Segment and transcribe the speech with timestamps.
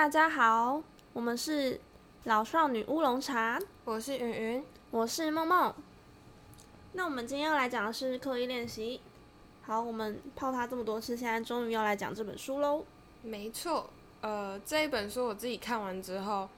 [0.00, 0.82] 大家好，
[1.12, 1.78] 我们是
[2.24, 5.74] 老少女乌龙茶，我是云云，我是梦梦。
[6.94, 8.98] 那我们今天要来讲的是刻意练习。
[9.60, 12.82] 好，我们泡它这么多次，现在终于要来讲这本书喽。
[13.20, 13.90] 没错，
[14.22, 16.48] 呃，这一本书我自己看完之后，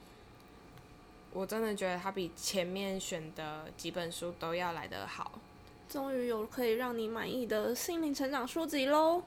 [1.33, 5.33] 我真的觉得它比前面选的几本书都要来得好。
[5.89, 9.21] 终于有可以让你满意的心灵成长书籍喽。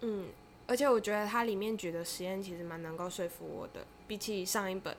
[0.00, 0.26] 嗯，
[0.68, 4.96] 而且我觉得它里面举的实验其实蛮能够说服我的，比起上一本，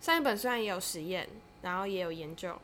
[0.00, 1.28] 上一本虽然也有实验，
[1.62, 2.56] 然后也有研究，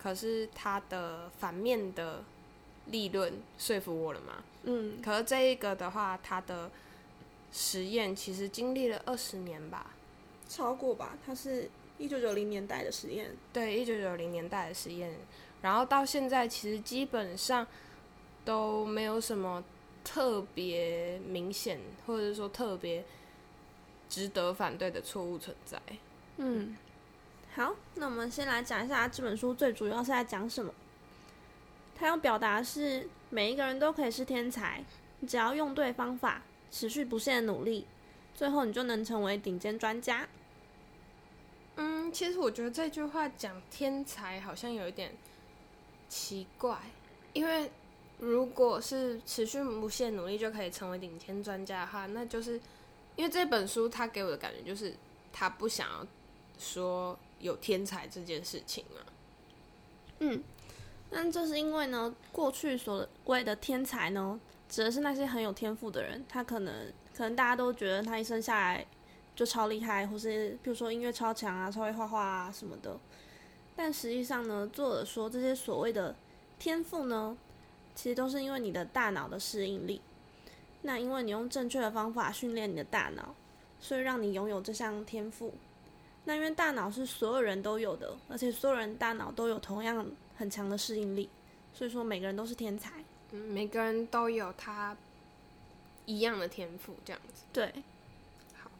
[0.00, 2.22] 可是它的反面的
[2.86, 4.44] 理论说服我了嘛。
[4.62, 6.70] 嗯，可是这一个的话，它的
[7.52, 9.90] 实验其实经历了二十年吧，
[10.48, 11.18] 超过吧？
[11.26, 15.12] 它是一九九零年代的实验，对，一九九零年代的实验，
[15.62, 17.66] 然后到现在其实基本上
[18.44, 19.64] 都没有什么
[20.04, 23.04] 特别明显，或者说特别
[24.08, 25.80] 值得反对的错误存在。
[26.36, 26.76] 嗯，
[27.54, 30.72] 好，那我们先来讲一下这本书最主要是在讲什么。
[31.94, 34.84] 他要表达的是每一个人都可以是天才，
[35.20, 37.86] 你只要用对方法，持续不懈的努力，
[38.34, 40.26] 最后你就能成为顶尖专家。
[41.76, 45.14] 嗯，其实我觉得这句话讲天才好像有一点
[46.08, 46.76] 奇怪，
[47.34, 47.70] 因为
[48.24, 52.52] 如果是持续无限努力就可以成为顶尖专家的话，那就是
[53.16, 54.94] 因为这本书它给我的感觉就是
[55.32, 56.06] 他不想要
[56.56, 59.02] 说有天才这件事情啊。
[60.20, 60.40] 嗯，
[61.10, 68.86] 那这是因为呢，过去所谓的天才呢，指的是那些很有天赋的人，他可能可能大家都觉得他一生下来
[69.34, 72.96] 就超厉害，或是比如说音乐超强啊，超会画画啊什么的。
[73.74, 76.14] 但实际上呢，作者说这些所谓的
[76.60, 77.36] 天赋呢，
[77.94, 80.00] 其实都是因为你的大脑的适应力。
[80.82, 83.34] 那因为你用正确的方法训练你的大脑，
[83.78, 85.54] 所以让你拥有这项天赋。
[86.24, 91.28] 那因为大脑是所有人都有的，而且所有人大脑都有同样很强的适应力，
[91.74, 92.92] 所以说每个人都是天才。
[93.30, 94.96] 嗯，每个人都有他
[96.04, 97.44] 一样的天赋，这样子。
[97.52, 97.72] 对，
[98.54, 98.70] 好，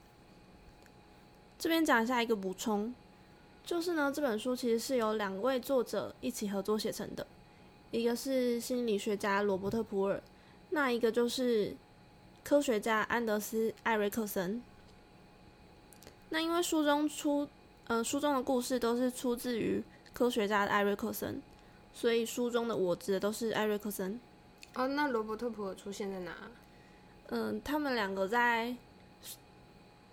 [1.59, 2.95] 这边讲一下一个补充，
[3.65, 7.27] 就是呢，这本书其实是由两位作者一起合作写成的，
[7.93, 10.21] 一个是心理学家罗伯特普尔，
[10.71, 11.77] 那一个就是
[12.43, 14.61] 科学家安德斯艾瑞克森。
[16.31, 17.47] 那因为书中出，
[17.87, 21.43] 呃，书中的故事都是出自于科学家的艾瑞克森，
[21.93, 24.19] 所以书中的我指的都是艾瑞克森。
[24.75, 26.35] 哦，那罗伯特普尔出现在哪？
[27.27, 28.75] 嗯，他们两个在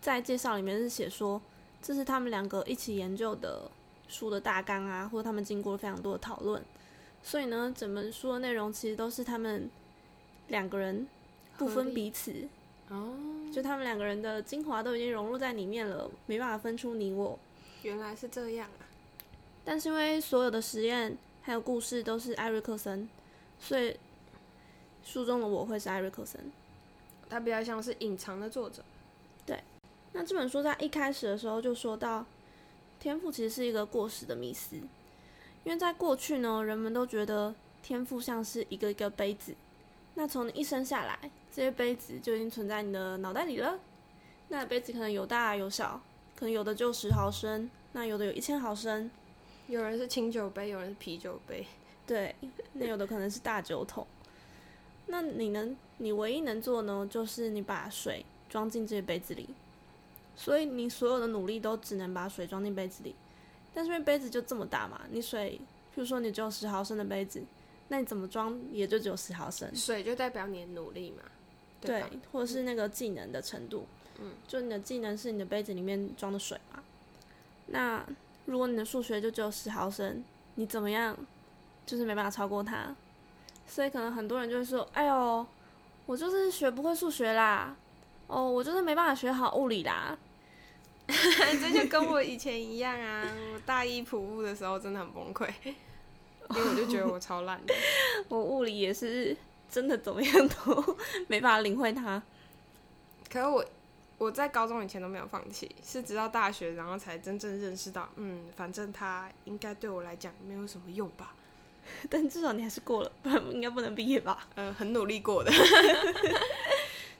[0.01, 1.41] 在介绍里面是写说，
[1.81, 3.71] 这是他们两个一起研究的
[4.09, 6.61] 书的大纲啊，或者他们经过了非常多的讨论，
[7.21, 9.69] 所以呢，整本书的内容其实都是他们
[10.47, 11.07] 两个人
[11.57, 12.47] 不分彼此，
[12.89, 13.15] 哦，
[13.53, 17.37] 就他们两个人的精华都已经融入在里面了，没办法分出你我。
[17.83, 18.87] 原来是这样啊。
[19.63, 23.07] 但是因为所有的实验还有故事都是艾瑞克森，
[23.59, 23.95] 所以
[25.03, 26.51] 书中的我会是艾瑞克森。
[27.29, 28.83] 他比较像是隐藏的作者。
[29.45, 29.61] 对
[30.13, 32.25] 那这本书在一开始的时候就说到，
[32.99, 34.77] 天赋其实是一个过时的迷思，
[35.63, 37.53] 因为在过去呢，人们都觉得
[37.83, 39.55] 天赋像是一个一个杯子，
[40.15, 43.79] 那从你一生下来，这些杯子就已经存在你的脑袋里了。
[44.47, 46.01] 那杯子可能有大有小，
[46.35, 49.11] 可能有的就十毫升，那有的有一千毫升，
[49.67, 51.65] 有人是清酒杯，有人是啤酒杯。
[52.07, 52.33] 对，
[52.73, 54.07] 那有的可能是大酒桶。
[55.05, 59.49] 那你能，你唯一能做呢，就是你把水装进这些杯子里。
[60.35, 63.13] 所以你所有的努力都只能把水装进杯子里，
[63.73, 65.59] 但是因为杯子就这么大嘛，你水，
[65.95, 67.41] 譬如说你只有十毫升的杯子，
[67.87, 69.73] 那你怎么装也就只有十毫升。
[69.75, 71.23] 水就代表你的努力嘛，
[71.79, 73.85] 对吧，或者是那个技能的程度，
[74.19, 76.83] 嗯，就你的技能是你的杯子里面装的水嘛。
[77.67, 78.05] 那
[78.45, 80.23] 如果你的数学就只有十毫升，
[80.55, 81.15] 你怎么样，
[81.85, 82.95] 就是没办法超过它。
[83.67, 85.45] 所以可能很多人就会说：“哎呦，
[86.07, 87.75] 我就是学不会数学啦，
[88.25, 90.17] 哦，我就是没办法学好物理啦。”
[91.59, 93.23] 这就跟我以前一样啊！
[93.53, 97.73] 我大一普物的时候真的很崩溃， 因为我就觉得我超烂的。
[98.27, 99.35] 我物理也是
[99.69, 100.97] 真的怎么样都
[101.27, 102.21] 没办法领会它。
[103.31, 103.65] 可是我
[104.17, 111.33] 我在高中以前都没有放弃，是直到大学，然后才真正认识到，嗯，反正它应该对我来讲没有什么用吧。
[112.09, 114.47] 但至少你还是过了，不然应该不能毕业吧？
[114.55, 115.51] 呃，很努力过的。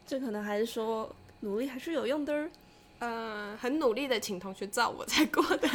[0.06, 2.50] 这可能还是说努力还是有用的儿。
[3.00, 5.68] 呃，很努力的请同学照我才过的。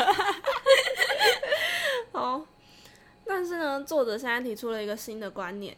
[2.12, 2.46] 好，
[3.24, 5.76] 但是呢，作者现在提出了一个新的观念，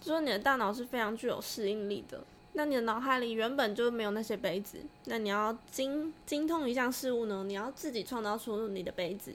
[0.00, 2.22] 就说你的大脑是非常具有适应力的。
[2.52, 7.44] 那你的脑海里原本就没有那些杯子，那你要精精通一项事物呢？
[7.46, 9.34] 你要自己创造出你的杯子，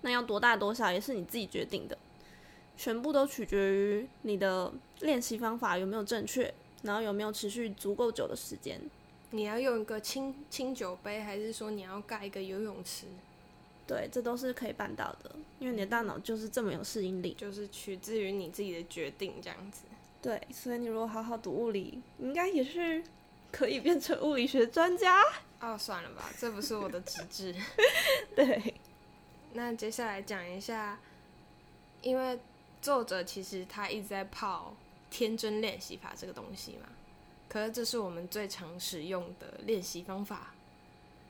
[0.00, 1.98] 那要多大多小也是你自己决定的，
[2.76, 8.80] 全部都取决于你的练习方法有没有正确，然后有没有持续足够久的时间。
[9.34, 13.06] 你要用一个清清酒杯，还是说你要盖一个游泳池？
[13.84, 19.82] 对，这都是可以办到的，因为你的大脑就是这么有适应力，就是取自于你自己的决定这样子。
[20.22, 23.02] 对，所以你如果好好读物理，应该也是
[23.50, 25.20] 可以变成物理学专家。
[25.60, 27.54] 哦，算了吧，这不是我的资质。
[28.36, 28.74] 对，
[29.54, 31.00] 那接下来讲一下，
[32.02, 32.38] 因为
[32.80, 34.76] 作者其实他一直在泡
[35.10, 36.88] 天真练习法这个东西嘛，
[37.54, 40.52] 可是这是我们最常使用的练习方法。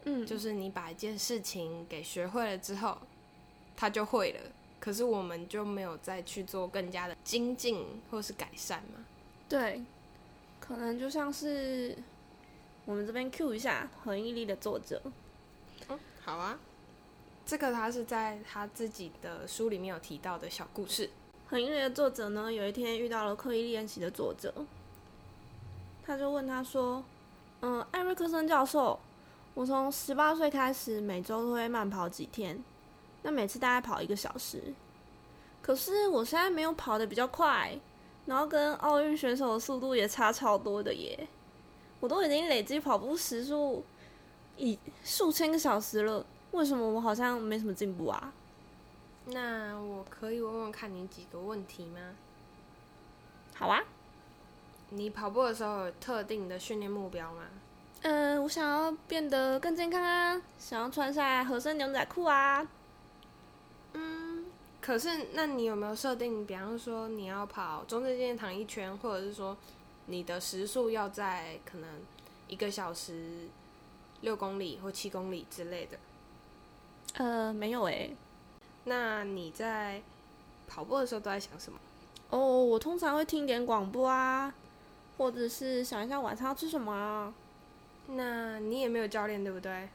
[0.05, 2.97] 嗯，就是你把一件事情给学会了之后，
[3.77, 4.41] 他就会了。
[4.81, 9.05] 可是我们就没有再去做更加的精进或是改善嘛？
[9.51, 9.83] 对，
[10.61, 11.95] 可能就像是
[12.87, 15.03] 我们这边 Q 一下恒毅力的作者。
[15.91, 16.59] 嗯，好啊，
[17.45, 21.11] 这个他是在他自己的书里面有提到的小故事。
[21.49, 24.55] 恒毅力的作者呢，有一天遇到了刻意练习的作者，
[26.07, 27.03] 他就问他说
[27.63, 29.01] ：“嗯，艾瑞克森教授，
[29.55, 32.63] 我从十八岁开始每周都会慢跑几天。”
[33.27, 34.75] 那每次大概跑一个小时，
[35.63, 37.81] 可是我现在没有跑的比较快，
[38.27, 41.27] 然后跟奥运选手的速度也差超多的耶，
[42.01, 43.83] 我都已经累积跑步时数
[44.59, 48.31] 以数千个小时了，为什么我好像没什么进步啊？
[49.25, 51.99] 那我可以问问看你几个问题吗？
[53.55, 53.83] 好啊，
[54.97, 57.43] 你跑步的时候有特定的训练目标吗？
[58.03, 62.67] 嗯，我想要变得更健康啊，想要穿上合身牛仔裤啊。
[63.95, 64.45] 嗯，
[64.81, 66.45] 可是那你有没有设定？
[66.45, 69.57] 比方说你要跑中正纪念堂一圈，或者是说
[70.07, 71.89] 你的时速要在可能
[72.47, 73.49] 一个小时
[74.21, 75.99] 六公里或七公里之类的？
[77.15, 78.15] 呃，没有诶。
[78.85, 80.03] 那你在
[80.69, 81.79] 跑步的时候都在想什么？
[82.31, 84.53] 哦，我通常会听点广播啊，
[85.19, 87.33] 或者是想一下晚上要吃什么啊。
[88.09, 89.89] 那你也没有教练对不对？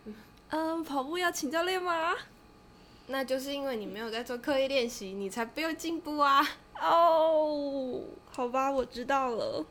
[0.50, 2.16] 嗯，跑步要请教练吗？
[3.08, 6.44] 那就是因为你没有在做刻意练习，你才没有进步啊！
[6.80, 8.02] 哦，
[8.32, 9.66] 好吧，我知道了。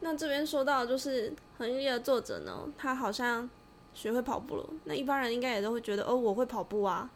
[0.00, 3.48] 那这边说到就是恒毅力的作者呢，他好像
[3.94, 4.66] 学会跑步了。
[4.84, 7.10] 那一般人应该也都会觉得，哦，我会跑步啊。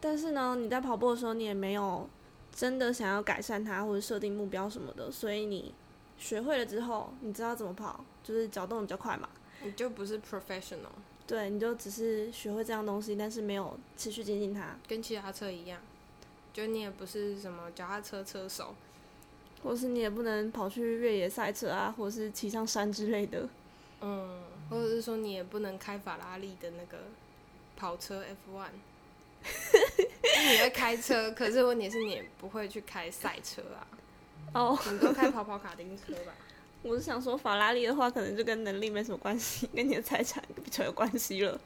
[0.00, 2.08] 但是呢，你在跑步的时候，你也没有
[2.56, 5.74] 真的想要改善它或者设定目标什么的，所以你
[6.16, 9.28] 学会了之后，你知道怎么跑，就是脚动比较快嘛。
[9.62, 10.96] 你就不是 professional。
[11.26, 15.78] 对，你就只是学会这样东西，但是没有持续精进它，跟其他车一样，
[16.54, 18.74] 就你也不是什么脚踏车车手，
[19.62, 23.46] 或是你也不能跑去越野赛车啊，或者是骑上山之类的。
[24.00, 26.98] 嗯，或者是说你也不能开法拉利的那个
[27.76, 28.70] 跑车 F one。
[30.50, 33.86] 你会开车，可是问题是你也不会去开赛车啊。
[34.54, 36.32] 哦，你都开跑跑卡丁车吧？
[36.82, 41.60] 我是想说，法拉利的话，可能就跟能力没什么关系，跟你的财产比较有关系了。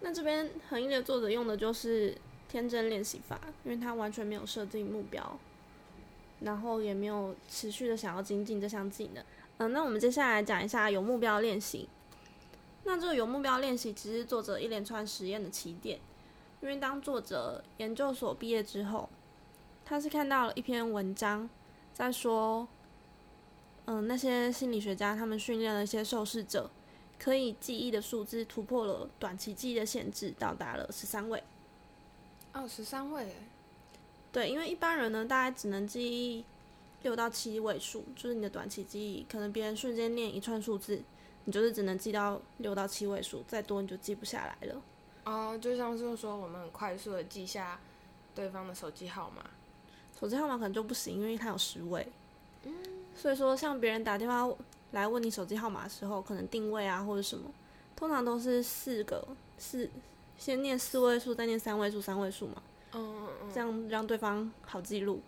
[0.00, 2.16] 那这边恒毅的作者用的就是
[2.48, 5.38] 天真练习法，因为他完全没有设定目标，
[6.40, 9.24] 然后也没有持续的想要精进这项技能。
[9.58, 11.88] 嗯，那我们接下来讲一下有目标练习。
[12.84, 15.98] 那这个有目标练习其实作者一连串实验的起点，
[16.64, 19.06] 因为当作者研究所毕业之后，
[19.84, 21.48] 他是看到了一篇文章，
[21.92, 22.66] 在说。
[23.86, 26.70] 嗯，那些心理学家他们训练了一些受试者，
[27.18, 31.42] 可以记忆的数字突破了短期记忆的限制，到达了十三位。
[32.54, 33.26] 哦，十三位
[34.32, 36.42] 对，因为一般人呢，大概只能记忆
[37.02, 41.02] 六到七位数，就是你的短期记忆，可能别人瞬间念一串数字，
[41.44, 44.80] 你就是只能记到六到七位数，再多你就记不下来了。
[45.24, 47.78] 哦，就像是说我们很快速的记下
[48.34, 49.42] 对方的手机号码，
[50.18, 52.06] 手机号码可能就不行，因为它有十位。
[52.64, 52.74] 嗯。
[53.16, 54.52] 所以说，像别人打电话
[54.90, 57.50] 来问你手机号码的时候，可能定位啊或者什么，
[57.94, 59.26] 通常都是四个
[59.56, 59.88] 四，
[60.36, 62.62] 先念四位数，再念三位数，三位数嘛。
[62.92, 63.50] 嗯嗯嗯。
[63.54, 65.22] 这样让对方好记录，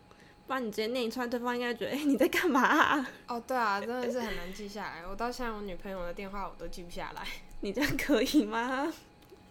[0.46, 3.06] 不然你直接念一串，对方应该觉得哎你在干嘛？
[3.28, 5.06] 哦，对啊，真的是很难记下来。
[5.06, 7.26] 我到现在我女朋友的电话我都记不下来。
[7.60, 8.92] 你这样可以吗？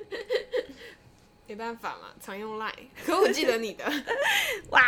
[1.47, 3.85] 没办法嘛，常用 Line，可我记得你的。
[4.71, 4.81] 哇！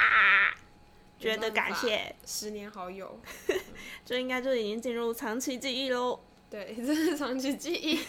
[1.19, 3.19] 觉得感谢十年好友，
[4.05, 6.19] 这应该就已经进入长期记忆喽。
[6.49, 7.99] 对，这是长期记忆。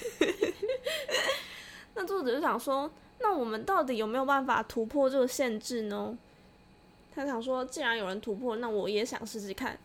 [1.94, 6.16] 那作者就想说，那我们到底有没有办法突破这个限制呢？
[7.14, 9.78] 他想说，既然有人突破，那我也想试试看。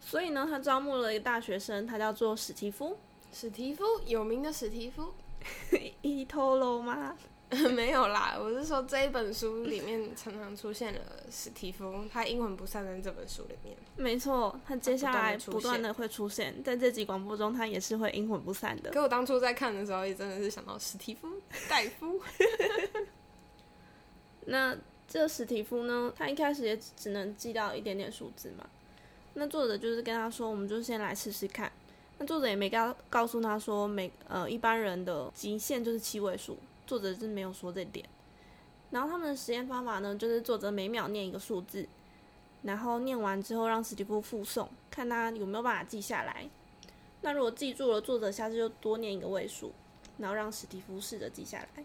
[0.00, 2.98] 所以呢，他招募了一个大学生，他叫做史蒂夫。
[3.32, 5.12] 史蒂夫，有名的史蒂夫，
[6.02, 7.16] 一透露吗？
[7.74, 13.76] 没有啦，我是说这一本书里面常常出现了史蒂夫，他阴魂不散在这本书里面。
[13.94, 18.90] 没错，他接下来不断的会出现在这集广播中，他也是会阴魂不散的。
[18.90, 21.28] 可我当初在看的时候，也真的是想到史蒂夫
[21.68, 22.18] 戴夫。
[24.46, 24.74] 那
[25.06, 28.66] 这史蒂夫呢，他一开始也只能记到一点点数字嘛。
[29.34, 31.70] 那作者就是跟他说，我们就先来试试看。
[32.26, 36.56] 作者也没告告诉他说，每呃一般人的极限就是七位数。
[36.84, 38.04] 作者是没有说这点，
[38.90, 41.88] 然后他们的实验方法呢，就是作者每秒念一个数字，
[42.62, 46.46] 然后念完之后让史蒂夫复诵，看他有没有办法记下来。
[47.22, 49.72] 那如果记住了，作者下次就多念一个位数，
[50.18, 51.84] 然后让史蒂夫试着记下来。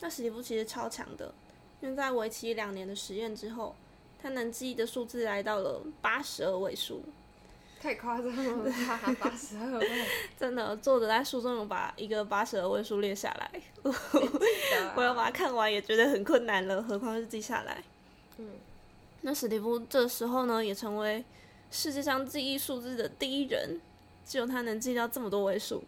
[0.00, 1.32] 那史蒂夫其实超强的，
[1.80, 3.76] 因为在为期两年的实验之后，
[4.20, 7.02] 他能记忆的数字来到了八十二位数。
[7.84, 8.72] 太夸张了，
[9.20, 10.04] 八十二 位！
[10.40, 13.60] 真的，作者在书中有把一个八十二位数列下来，
[14.96, 17.84] 我要把它看完也觉得很困难了，何况是记下来。
[18.38, 18.52] 嗯，
[19.20, 21.22] 那史蒂夫这时候呢，也成为
[21.70, 23.78] 世界上记忆数字的第一人，
[24.24, 25.84] 只有他能记到这么多位数。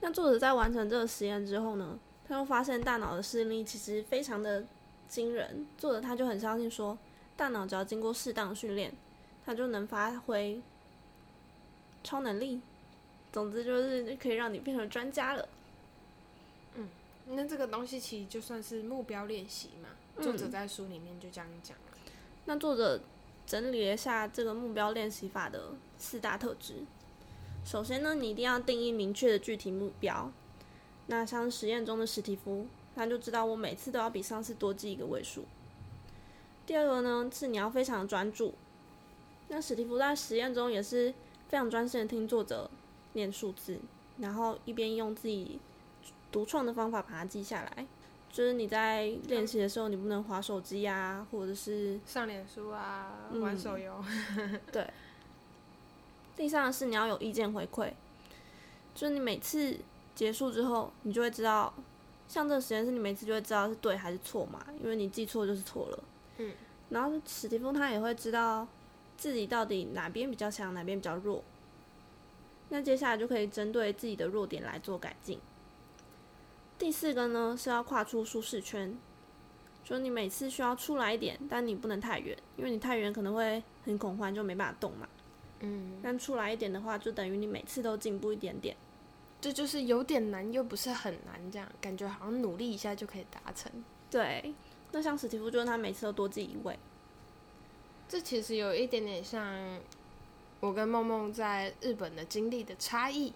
[0.00, 4.64] 那作者在完成这个实验之后呢，他又发现大脑的适应力其实非常的
[5.08, 5.66] 惊人。
[5.76, 6.96] 作者他就很相信说，
[7.36, 8.90] 大脑只要经过适当训练，
[9.44, 10.58] 他就能发挥。
[12.04, 12.60] 超能力，
[13.32, 15.48] 总之就是可以让你变成专家了。
[16.74, 16.88] 嗯，
[17.28, 19.88] 那这个东西其实就算是目标练习嘛。
[20.22, 21.84] 作者在书里面就这样讲了。
[22.44, 23.00] 那作者
[23.46, 26.84] 整理了一下这个目标练习法的四大特质。
[27.64, 30.30] 首先呢，你一定要定义明确的具体目标。
[31.06, 35.44] 那像实验中的史蒂夫，他就知道我每次都要比上次多记一个位数。
[36.66, 38.54] 第二个呢，是你要非常专注。
[39.48, 41.14] 那史蒂夫在实验中也是。
[41.52, 42.70] 非常专心的听作者
[43.12, 43.78] 念数字，
[44.16, 45.58] 然后一边用自己
[46.32, 47.86] 独创的方法把它记下来。
[48.32, 54.02] 就是你在练习的时候，你不能划手机啊，或者是上脸书啊，玩手游。
[54.72, 54.88] 对。
[56.34, 57.92] 第三个是你要有意见回馈，
[58.94, 59.78] 就是你每次
[60.14, 61.74] 结束之后，你就会知道，
[62.28, 65.98] 像这个实验室，你每次就会知道是对还是错嘛，因为你记错就是错了。
[66.38, 66.50] 嗯。
[66.88, 68.66] 然后史蒂夫他也会知道。
[69.22, 71.44] 自己到底哪边比较强，哪边比较弱？
[72.70, 75.38] 那接下来就可以针对自己的弱点来做改进。
[76.76, 78.98] 第四个呢是要跨出舒适圈，
[79.84, 85.08] 就你每次需要出来一点，但你不能太远，因为你太远可能会很恐慌，就没办法动嘛。
[85.60, 86.00] 嗯。
[86.02, 88.76] 但出来一点的话，就等于你每次都进步一点点。
[89.40, 93.70] 这就是有点难，又不是很难，这样感觉好像努力一下就可以达成。
[94.10, 94.52] 对。
[94.90, 96.76] 那像史蒂夫，就是他每次都多记一位。
[98.12, 99.80] 这其实有一点点像
[100.60, 103.32] 我跟梦梦在日本的经历的差异。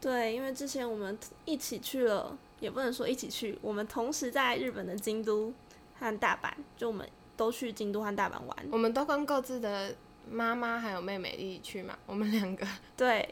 [0.00, 5.52] 对，因为之前我们一起去了，也不能说一起去，我们同时在日本的京都
[5.98, 7.04] 和大阪，就我们
[7.36, 8.56] 都去京都和大阪玩。
[8.70, 9.92] 我们都跟各自的
[10.30, 12.64] 妈妈还有妹妹一起去嘛，我们两个。
[12.96, 13.28] 对。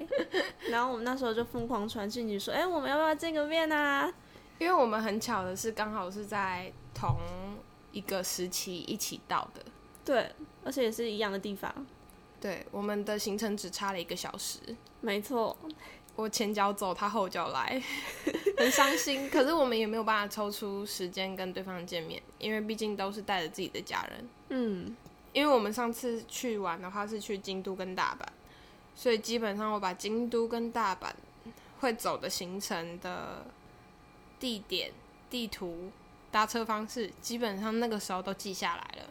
[0.70, 4.12] 然后我们那时候就疯狂传讯息说：“哎，我们要不要见个面啊？”
[4.58, 7.16] 因为我们很巧的是，刚好是在同
[7.92, 9.64] 一个时期一起到的。
[10.04, 10.30] 对，
[10.64, 11.72] 而且也是一样的地方。
[12.40, 14.58] 对，我们的行程只差了一个小时。
[15.00, 15.56] 没错，
[16.16, 17.82] 我前脚走，他后脚来，
[18.56, 19.28] 很伤心。
[19.28, 24.28] 可是我们也没有办法抽出时间跟对方见面，因为毕竟都是带着自己的家人。
[24.48, 24.96] 嗯，
[25.32, 28.26] 因为我们上次去玩的话是去京都跟大阪，
[28.94, 31.12] 所以基本上我把京都跟大阪
[31.80, 33.44] 会走的行程的
[34.38, 34.92] 地点、
[35.28, 35.90] 地图、
[36.30, 39.10] 搭车方式，基本上那个时候都记下来了。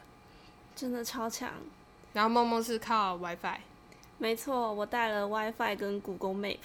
[0.79, 1.51] 真的超强，
[2.13, 3.57] 然后梦梦是靠 WiFi，
[4.17, 6.57] 没错，我带了 WiFi 跟 Google Map，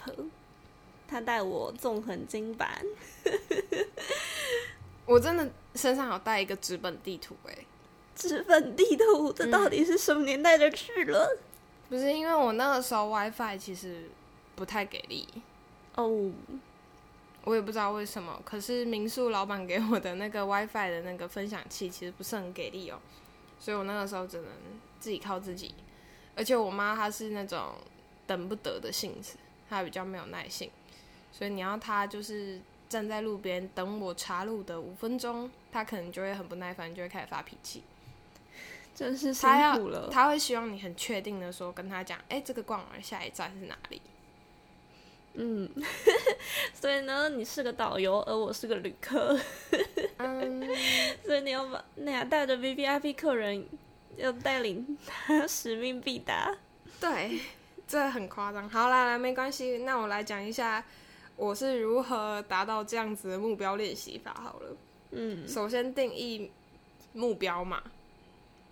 [1.09, 2.81] 他带我纵横金版，
[5.05, 7.59] 我真的身上有带一个纸本地图哎，
[8.15, 11.37] 纸本地图，这到底是什么年代的事了？
[11.89, 14.09] 不是因为我那个时候 WiFi 其实
[14.55, 15.27] 不太给力
[15.97, 16.31] 哦，
[17.43, 23.01] 我也不知道为什么，可是民宿老板给我的那个 WiFi 的那个分享器其实不是很给力哦。
[23.65, 24.47] 所以我那个时候只能
[25.01, 25.75] 自己靠自己，
[26.37, 27.77] 而且我妈她是那种
[28.27, 29.39] 等不得的性子，
[29.71, 30.71] 她比较没有耐性，
[31.33, 37.83] 所以你要她就是站在路边等我查路的五分钟，她可能就会很不耐烦，就会开始发脾气。
[38.95, 40.11] 真是辛苦了。
[40.13, 44.03] 他会希望你很确定的说跟他讲，哎，这个逛完下一站是哪里？
[45.35, 45.69] 嗯，
[46.73, 49.39] 所以呢，你是个导游，而我是个旅客。
[50.19, 50.69] 嗯，
[51.25, 53.67] 所以你要把那样带着 V V I P 客人，
[54.17, 56.57] 要带领他使命必达。
[57.01, 57.41] 对，
[57.87, 58.69] 这很夸张。
[58.69, 60.85] 好啦，来没关系，那我来讲一下
[61.37, 64.77] 我是如何达到这样子的目标练习法好了。
[65.11, 66.51] 嗯，首先定义
[67.13, 67.83] 目标嘛，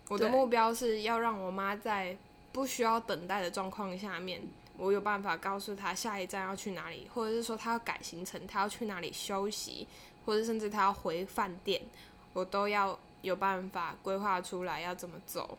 [0.08, 2.16] 我的目标是要让我妈在
[2.52, 4.40] 不需要等待的状况下面，
[4.82, 9.86] 我有办法告诉他下一站要去哪里，或者是说他要改行程，他要去哪里休息，
[10.26, 11.80] 或者甚至他要回饭店，
[12.32, 15.56] 我都要有办法规划出来要怎么走，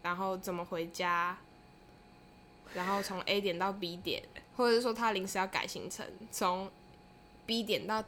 [0.00, 1.36] 然后怎么回家，
[2.72, 4.22] 然后从 A 点到 B 点，
[4.56, 6.70] 或者是说他临时要改行程，从
[7.44, 8.04] B 点到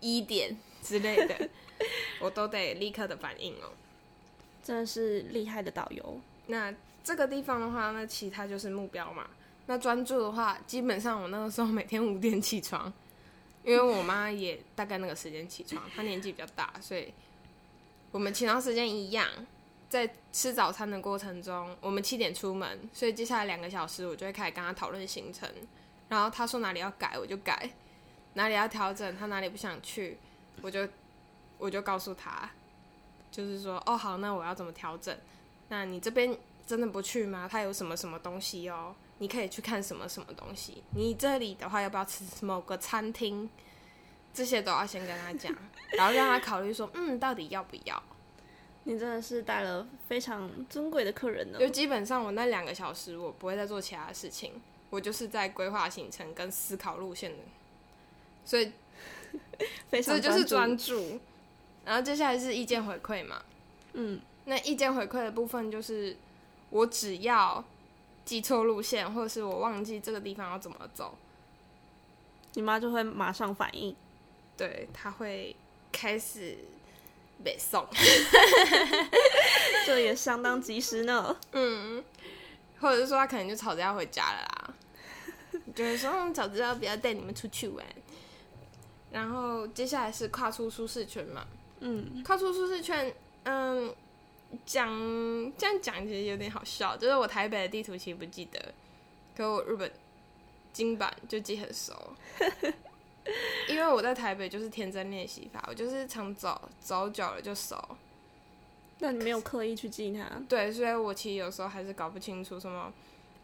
[0.00, 1.48] 一点之类的，
[2.20, 3.72] 我都得立刻的反应哦。
[4.62, 6.20] 真的是厉害的导游。
[6.48, 6.74] 那
[7.08, 9.26] 这个地方的话，那其他就是目标嘛。
[9.64, 12.92] 那专注的话，基本上我那个时候每天五点起床，
[13.64, 17.10] 因为我妈也大概那个时间起床，她年纪比较大，所以
[18.10, 19.26] 我们起床时间一样。
[19.88, 25.50] 在吃早餐的过程中，我们七点出门，所以接下来两个小时我就会开始跟她讨论行程，
[26.10, 27.70] 然后她说哪里要改我就改，
[28.34, 30.18] 哪里要调整，她哪里不想去，
[30.60, 30.86] 我就
[31.56, 32.50] 我就告诉她，
[33.30, 35.16] 就是说哦好，那我要怎么调整？
[35.70, 36.36] 那你这边
[36.68, 37.48] 真的不去吗？
[37.50, 38.94] 他有什么什么东西哦？
[39.20, 40.82] 你可以去看什么什么东西。
[40.94, 43.48] 你这里的话，要不要吃某个餐厅？
[44.34, 45.52] 这些都要先跟他讲，
[45.96, 48.00] 然后让他考虑说，嗯，到底要不要？
[48.84, 51.66] 你真的是带了非常尊贵的客人呢就。
[51.70, 54.52] 基本上我那两个小时，我不会再做其他的事情，
[54.90, 57.38] 我就是在规划行程跟思考路线的，
[58.44, 58.70] 所以
[59.88, 61.18] 非常这就是专专注。
[61.84, 63.42] 然后接下来是意见回馈嘛，
[63.94, 66.14] 嗯，那意见回馈的部分就是，
[66.70, 67.64] 我只要
[68.24, 71.16] 记错路线，或者是我忘记这个地方要怎么走，
[72.54, 73.94] 你妈就会马上反应。
[74.56, 75.54] 对，她会
[75.92, 76.58] 开始
[77.42, 77.86] 背诵，
[79.86, 81.36] 这也相当及时呢。
[81.52, 82.04] 嗯，
[82.80, 84.74] 或者是说她可能就吵着要回家了啦，
[85.74, 87.84] 就是说嗯早知道不要带你们出去玩。
[89.10, 91.46] 然后接下来是跨出舒适圈嘛，
[91.80, 93.94] 嗯，跨出舒适圈，嗯，
[94.64, 94.88] 讲
[95.56, 98.74] 这样讲其实有点好笑，就是我台北的地图其实不记得，
[99.36, 99.90] 可我日本
[100.72, 101.94] 金版就记很熟，
[103.68, 107.76] 因为我在台北就是天真练习法，我就是常走，走久了就熟。
[109.00, 110.28] 那你没有刻意去记它。
[110.48, 112.92] 对，所以我其实有时候还是搞不清楚什么，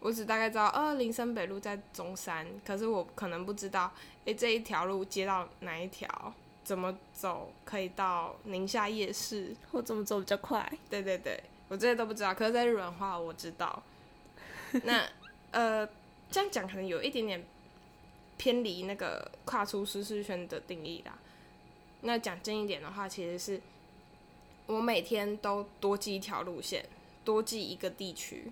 [0.00, 3.92] 我只大概知道，呃，林森北路在中山，可是我可能不知道，
[4.24, 10.66] 诶，这一条路接到哪一条，怎么走可以到宁夏夜市，或怎么走比较快？
[10.88, 13.82] 对对对，我这些都不知道，可是在日本话我知道。
[14.82, 15.06] 那
[15.50, 15.86] 呃，
[16.30, 17.44] 这样讲可能有一点点
[18.36, 21.16] 偏离那个跨出舒适圈的定义啦。
[22.00, 23.60] 那讲真一点的话，其实是
[24.66, 26.84] 我每天都多记一条路线，
[27.24, 28.50] 多记一个地区，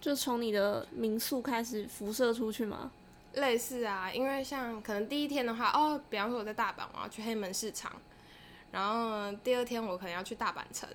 [0.00, 2.90] 就从你的民宿开始辐射出去吗？
[3.36, 4.10] 类似啊。
[4.12, 7.90] 因为像可能第一天的话，哦，比方说我在大阪，我要去黑门市场，
[8.72, 10.86] 然后，第二天我可能要去大阪城，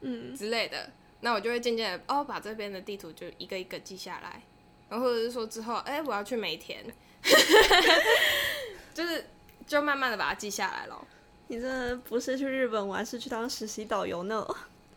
[0.00, 4.40] 嗯，之类的，那我就会渐渐的哦，把这边的地图就一个一个记下来，
[4.88, 6.84] 然后或者是说之后，哎、我要去梅田，
[8.94, 9.26] 就是
[9.66, 11.06] 就慢慢的把它记下来了。
[11.48, 14.46] 你这不是去日本玩，是去当实习导游呢。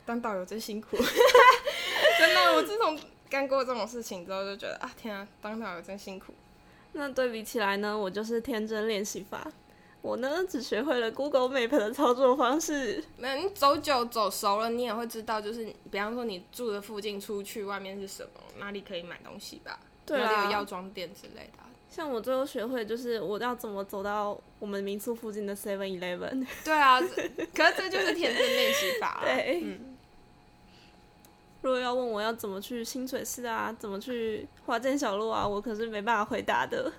[0.06, 0.98] 当导游真辛苦，
[2.20, 3.00] 真的，我自从
[3.30, 6.34] 干过这种事情之后，就觉得啊，天啊，当导游真辛苦。
[6.94, 9.46] 那对比起来呢，我就是天真练习法。
[10.02, 13.04] 我呢，只学会了 Google Map 的操作方式。
[13.18, 21.70] 没有，你走久走熟了，你也会知道，就是比方说你住的附近出去外面是什么，哪里可以买东西吧，对哪里有啊药妆店之类的啊。
[21.88, 26.48] 像我最后学会，就是我要怎么走到我们民宿附近的 Seven Eleven。
[26.64, 27.00] 对啊，
[27.54, 29.22] 可是这就是天真练习法、啊。
[29.24, 29.91] 对嗯，
[31.62, 36.92] 如果要问我要怎么去清水寺啊，怎么去华健小路啊，我可是没办法回答的。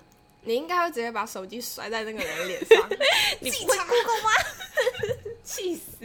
[0.45, 2.89] 你应该会直接把手机摔在那个人脸上。
[3.39, 4.29] 你不会 Google 吗？
[5.43, 5.97] 气死！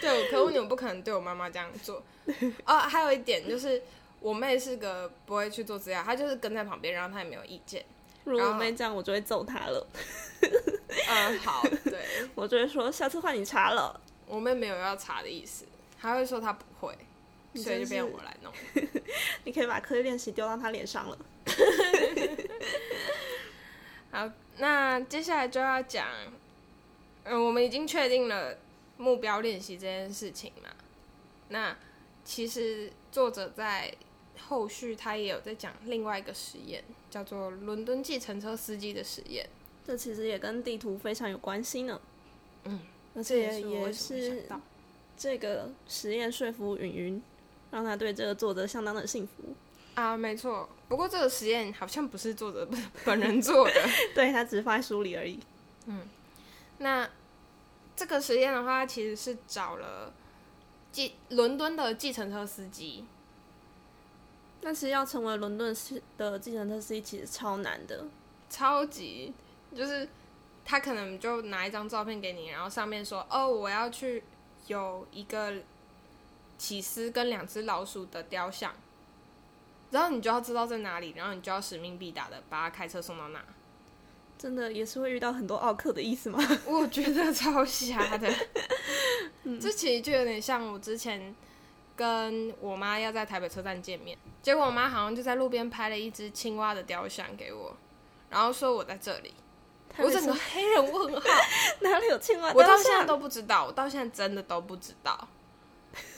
[0.00, 2.02] 对，我可恶你们不可能对我妈妈这样做。
[2.64, 3.80] 哦，还有一点就是，
[4.20, 7.84] 我妹是个不会去做资料，她就是跟在旁边，然后她也没有意见。
[8.24, 9.86] 如果我妹这样，我就会揍她了。
[11.08, 14.00] 嗯， 好，对我就会说，下次换你查了。
[14.26, 15.64] 我妹没有要查的意思，
[16.00, 17.15] 她会说她不会，你
[17.56, 18.52] 所以就变我来弄。
[19.44, 21.18] 你可以把刻意练习丢到他脸上了。
[24.10, 26.08] 好，那接下来就要讲，
[27.24, 28.58] 嗯，我们已经确定了
[28.96, 30.70] 目标练习这件事情嘛。
[31.48, 31.76] 那
[32.24, 33.94] 其实作者在
[34.48, 39.48] 后续他也有在讲另外一个实验，叫做伦敦计程车司机的实验。
[39.86, 42.00] 这其实也跟地图非常有关系呢。
[42.64, 42.80] 嗯，
[43.14, 44.48] 而这也且也是。
[45.18, 47.22] 这个实验说服云云，
[47.76, 49.54] 让他对这个作者相当的幸福。
[49.94, 50.66] 啊，没错。
[50.88, 52.66] 不过这个实验好像不是作者
[53.04, 53.74] 本人做的，
[54.14, 55.38] 对他只是放在书里而已。
[55.84, 56.08] 嗯，
[56.78, 57.06] 那
[57.94, 60.10] 这个实验的话，其实是找了
[60.90, 63.04] 计伦敦的计程车司机。
[64.58, 68.06] 但是要成为伦敦市的计程车司机，其实超难的，
[68.48, 69.34] 超级
[69.74, 70.08] 就是
[70.64, 74.24] 他可能就拿一张照片给你，然后上面说：“哦，我要去
[74.66, 75.52] 有一个
[76.58, 78.72] 起司跟两只老鼠的雕像。”
[79.92, 83.40] 然后你就要知道在哪里，然后你就要使命必达的把它开车送到那。
[84.36, 86.38] 真的也是会遇到很多奥克的意思吗？
[86.66, 88.30] 我觉得超瞎的。
[89.60, 91.34] 这其实就有点像我之前
[91.94, 97.74] 跟我妈要在台北车站见面，结果我妈好像就在路边拍了一只青蛙的雕像给我，
[98.28, 99.32] 然后说我在这里，
[99.96, 101.28] 我整个黑人问号，
[101.80, 102.52] 哪里有青蛙？
[102.52, 105.28] 我到现在都不知道，我到现在真的都不知道。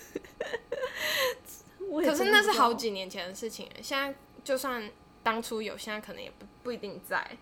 [2.05, 4.90] 可是那是好几年前的事情，现在就算
[5.23, 7.37] 当初有，现在可能也不不一定在。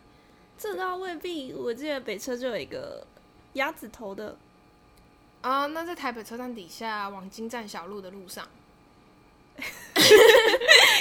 [0.59, 3.07] 这倒未必，我记得北车就有一个
[3.55, 4.37] 鸭子头的
[5.42, 8.48] 啊，那在台北车站底下往金站小路的路上。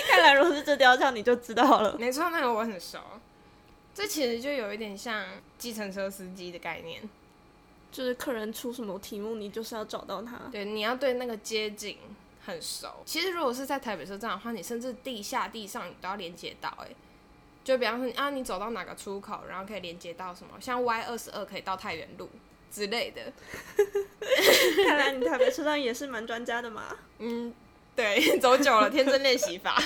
[0.07, 1.97] 看来如果是这雕像，你就知道了。
[1.97, 2.99] 没错，那个我很熟。
[3.93, 5.25] 这其实就有一点像
[5.57, 7.01] 计程车司机的概念，
[7.95, 10.37] 就是客人出什么题目，你就是要找到他。
[10.51, 11.97] 对，你要对那个街景。
[12.45, 13.01] 很熟。
[13.05, 16.69] 其实如果是在台北车站的话，你甚至地下、地上你都要连接到。
[16.81, 16.89] 哎，
[17.63, 22.29] 就比方说啊，你走到哪个出口，然后可以连接到什么，像 Y 二十二可以到太原路
[22.69, 23.31] 之类的。
[24.85, 26.83] 看来你台北车站也是蛮专家的嘛。
[27.19, 27.53] 嗯，
[27.95, 29.81] 对， 走久了，天真练习法。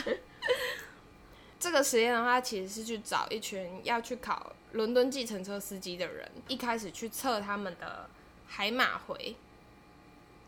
[1.59, 8.09] 这个实验的话，其实是去找一群要去考伦敦计程车司机的人，一开始去测他们的
[8.47, 9.35] 海马回。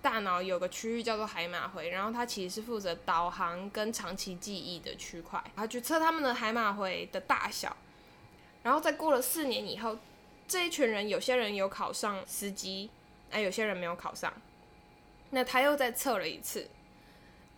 [0.02, 5.40] 大脑有个区域叫做海马回，然后它其实是负责导航跟长期记忆的区块。
[5.54, 7.76] 然后去测他们的海马回的大小，
[8.64, 10.00] 然后在过了四年以后，
[10.48, 12.90] 这一群人有些人有考上司机，
[13.30, 14.34] 哎，有些人没有考上。
[15.30, 16.68] 那他又再测了一次，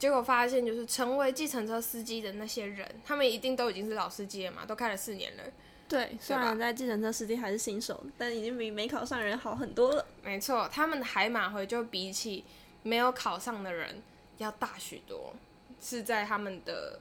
[0.04, 5.44] 结果发现就是成为计程车司机的那些人，他们一定都已经是老司机了嘛，都开了四年了。
[5.88, 10.06] 对，虽然在计程车司机还是新手，但已经比没考上人好很多了。
[10.22, 12.44] 没错，他们的海马回就比起
[12.82, 14.04] 没有考上的人
[14.40, 15.34] 要大许多，
[15.82, 17.00] 是在他们的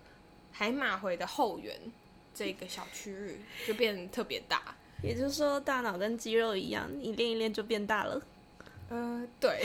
[0.52, 1.76] 海马回的后缘
[2.32, 4.76] 这个小区域就变得特别大。
[5.02, 8.22] 也就是说，大脑跟肌肉一样，你练一练就变大了。
[8.92, 9.64] 呃，对，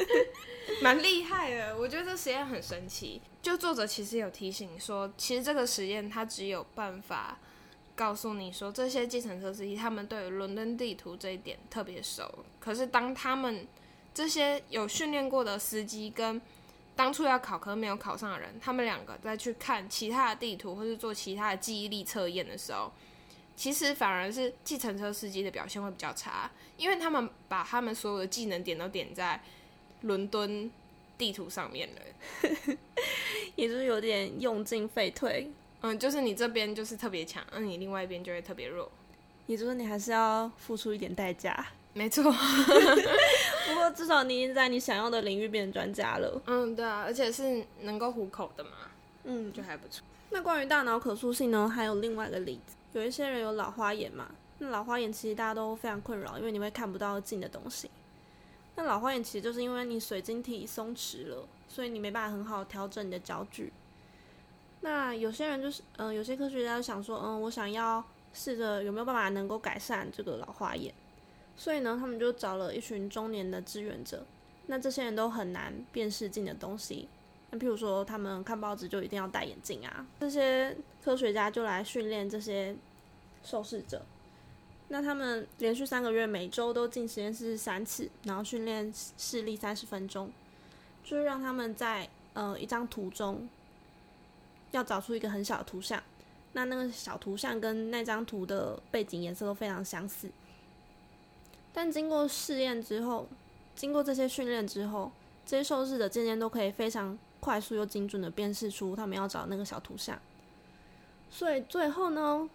[0.82, 1.76] 蛮厉害的。
[1.76, 3.20] 我觉得这实验很神奇。
[3.42, 7.38] 就作者其实有提醒说，其实这个实验它只有办法。
[7.94, 12.44] 告诉你说，这些计程车司机他们对伦敦地图这一点特别熟。
[12.60, 13.66] 可是当他们
[14.12, 16.38] 这些有训练过的司机跟
[16.94, 22.92] 当初要考科没有考上的人，他们两个再去看其他的地图或是做其他的记忆力测验的时候，
[23.56, 29.40] 其实反而是计程车司机的表现会比较差，因为他们把他们所有的技能点都点在
[30.02, 30.70] 伦敦
[31.16, 32.46] 地图上面了，
[33.56, 35.50] 也就是有点用进废退。
[35.80, 38.90] 嗯，就是你这边就是特别强，那你另外一边就会特别弱，
[39.46, 41.66] 也就是你还是要付出一点代价。
[41.92, 46.42] 没错， 不过至少你已经在你想要的领域变成专家了。
[46.46, 48.70] 嗯，对啊，而且是能够糊口的嘛，
[49.24, 50.04] 嗯，就还不错。
[50.28, 57.90] 那关于大脑可塑性呢，还有另外一个例子，有一些人有老花眼嘛，那老花眼其实大家都非常困扰，因为你会看不到近的东西。
[58.74, 63.72] 那老花眼其实就是因为你水晶体松弛了，所以你没办法很好调整你的焦距。
[64.80, 70.94] 那有些人就是，嗯，有些科学家想说，嗯，我想要试着有没有办法能够改善这个老花眼，
[71.56, 74.24] 所以呢，他们就找了一群中年的志愿者。
[74.66, 77.08] 那这些人都很难辨识近的东西，
[77.50, 80.06] 那譬如说他们看报纸就一定要戴眼镜啊。
[80.20, 82.76] 这些科学家就来训练这些
[83.46, 84.04] 受试者。
[84.88, 90.30] 那他们连续三个月，每周都进实验室三次，然后训练视力三十分钟，
[91.02, 93.48] 就是让他们在呃一张图中。
[94.72, 96.02] 要找出一个很小的图像，
[96.52, 100.28] 那那个小图像跟那张图的背景颜色都非常相似。
[101.72, 103.26] 但经过试验之后，
[103.74, 105.10] 经过这些训练之后，
[105.46, 110.20] 这些受试者渐渐都可以非常快速又精准的辨识出他们要找那个小图像。
[111.30, 112.50] 所以最后呢，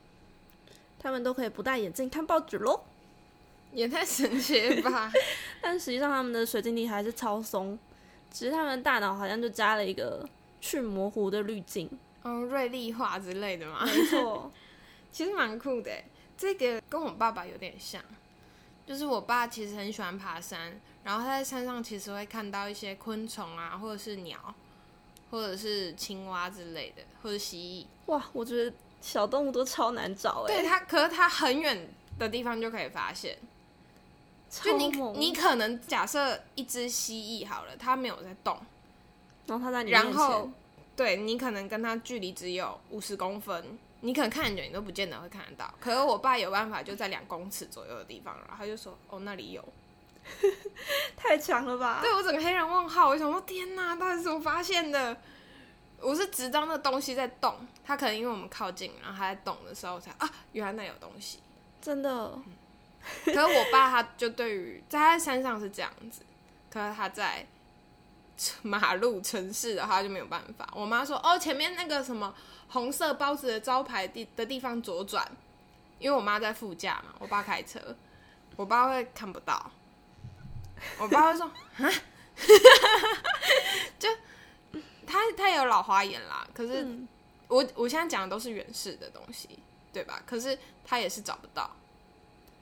[1.02, 2.82] 他们都可以不戴眼镜看报纸喽，
[3.74, 5.12] 也太神奇了吧！
[5.62, 7.78] 但实际上他们的水晶体还是超松，
[8.32, 10.28] 只是他们大脑好像就加了一个。
[10.64, 11.90] 去模糊的滤镜，
[12.24, 14.52] 嗯，锐利化之类的嘛，没错，
[15.12, 15.92] 其实蛮酷的。
[16.38, 18.00] 这个跟我爸爸有点像，
[18.86, 24.54] 就是我爸其实很喜欢爬山，然后他在山上其实会看到一些昆虫啊，或者是鸟，
[25.32, 28.12] 或者是青蛙之类的，或者蜥蜴。
[28.12, 33.38] 哇，我觉得小动物都超难找哎、对它，可是它很远的地方就可以发现。
[34.50, 34.88] 就你
[35.18, 38.60] 你可能假设一只蜥蜴好了，它没有在动，
[39.48, 40.52] 然后它在你面然后，
[40.96, 45.74] 对你可能跟它距离只有五十公分，你可能看很久你都不见得会看得到。
[45.80, 49.64] 可是我爸有办法，就在两公尺左右的地方，然后他就说：“哦，那里有。
[51.18, 52.00] 太强了吧？
[52.02, 55.16] 对我整个黑人问号，我想说：“天哪，到底是怎么发现的？”
[56.02, 61.40] 我是直到那东西在动，它可能因为我们靠近，然后它在动的时候才啊，原来那有东西。
[61.82, 62.38] 真的，
[63.26, 66.22] 可是我爸他就对于在他山上是这样子，
[66.70, 67.46] 可是他在
[68.62, 70.68] 马路城市的话就没有办法。
[70.74, 72.34] 我妈说：“哦，前面那个什么
[72.70, 75.30] 红色包子的招牌地的地方左转。”
[76.00, 77.80] 因为我妈在副驾嘛，我爸开车，
[78.56, 79.72] 我爸会看不到，
[80.98, 81.46] 我爸会说
[81.78, 81.86] ：“啊，
[84.00, 84.10] 就
[85.12, 87.08] 他他也有老花眼啦，可是嗯，
[87.48, 89.50] 我我现在讲的都是远视的东西，
[89.92, 90.24] 对吧？
[90.26, 91.70] 可是他也是找不到。”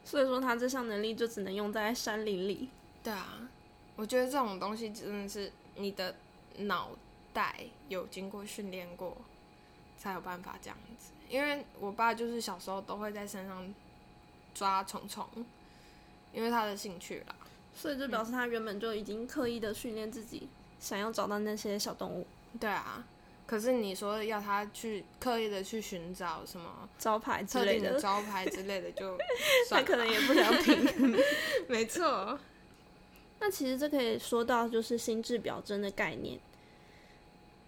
[0.03, 2.69] 所以说他这项能力就只能用在山林里。
[3.03, 3.47] 对啊，
[3.95, 6.15] 我觉得这种东西真的是你的
[6.57, 6.89] 脑
[7.31, 9.15] 袋有经过训练过，
[9.99, 11.11] 才有办法这样子。
[11.29, 13.71] 因为我爸就是小时候都会在山上
[14.55, 15.27] 抓虫虫，
[16.33, 17.35] 因为他的兴趣啦。
[17.75, 22.25] 所以就表示他原本就已经刻意的训练自己，想要找到那些小动物
[22.57, 23.05] 对啊，
[23.45, 29.23] 可是你说要他去刻意的去寻找什么招牌之特类的，定的招牌之类的，就他
[29.67, 31.17] 算了可能也不想听。
[31.67, 32.39] 没错。
[33.39, 36.39] 那其实这可以说到就是心智表征的概念。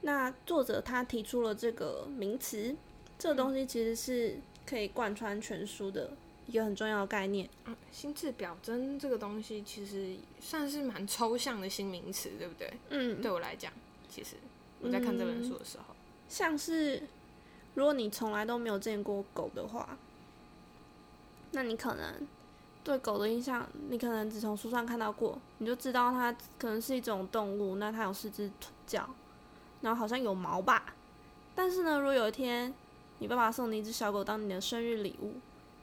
[0.01, 2.75] 那作者他提出了这个名词，
[3.19, 6.11] 这个东西其实是可以贯穿全书的
[6.47, 7.47] 一个很重要的概念。
[7.65, 12.73] 嗯，心智表征这个东西其实算是蛮抽象的新名词，对不对？
[12.89, 13.71] 嗯，对我来讲，
[14.09, 14.35] 其实
[14.81, 15.95] 我在看这本书的时候，
[16.27, 17.03] 像是
[17.75, 19.97] 如果你从来都没有见过狗的话，
[21.51, 22.27] 那你可能
[22.83, 28.49] 对狗的印象，你可能只从书上看到过，你就知道它可能是一种动物，那它有四只
[28.87, 29.09] 脚，
[29.81, 30.95] 然后好像有毛吧。
[31.53, 32.73] 但是呢，如果有一天
[33.19, 35.33] 你爸爸送你一只小狗当你的生日礼物，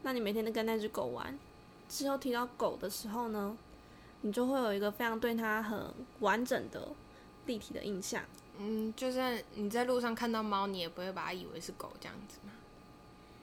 [0.02, 1.38] 那你每天都跟那只狗玩，
[1.88, 3.56] 之后提到狗的时候呢，
[4.22, 6.88] 你就会有一个非常对它很完整的
[7.48, 8.22] 立体的印象。
[8.60, 12.52] 嗯，就算你在路上看到猫，你也不会把它以为是狗这样子嘛。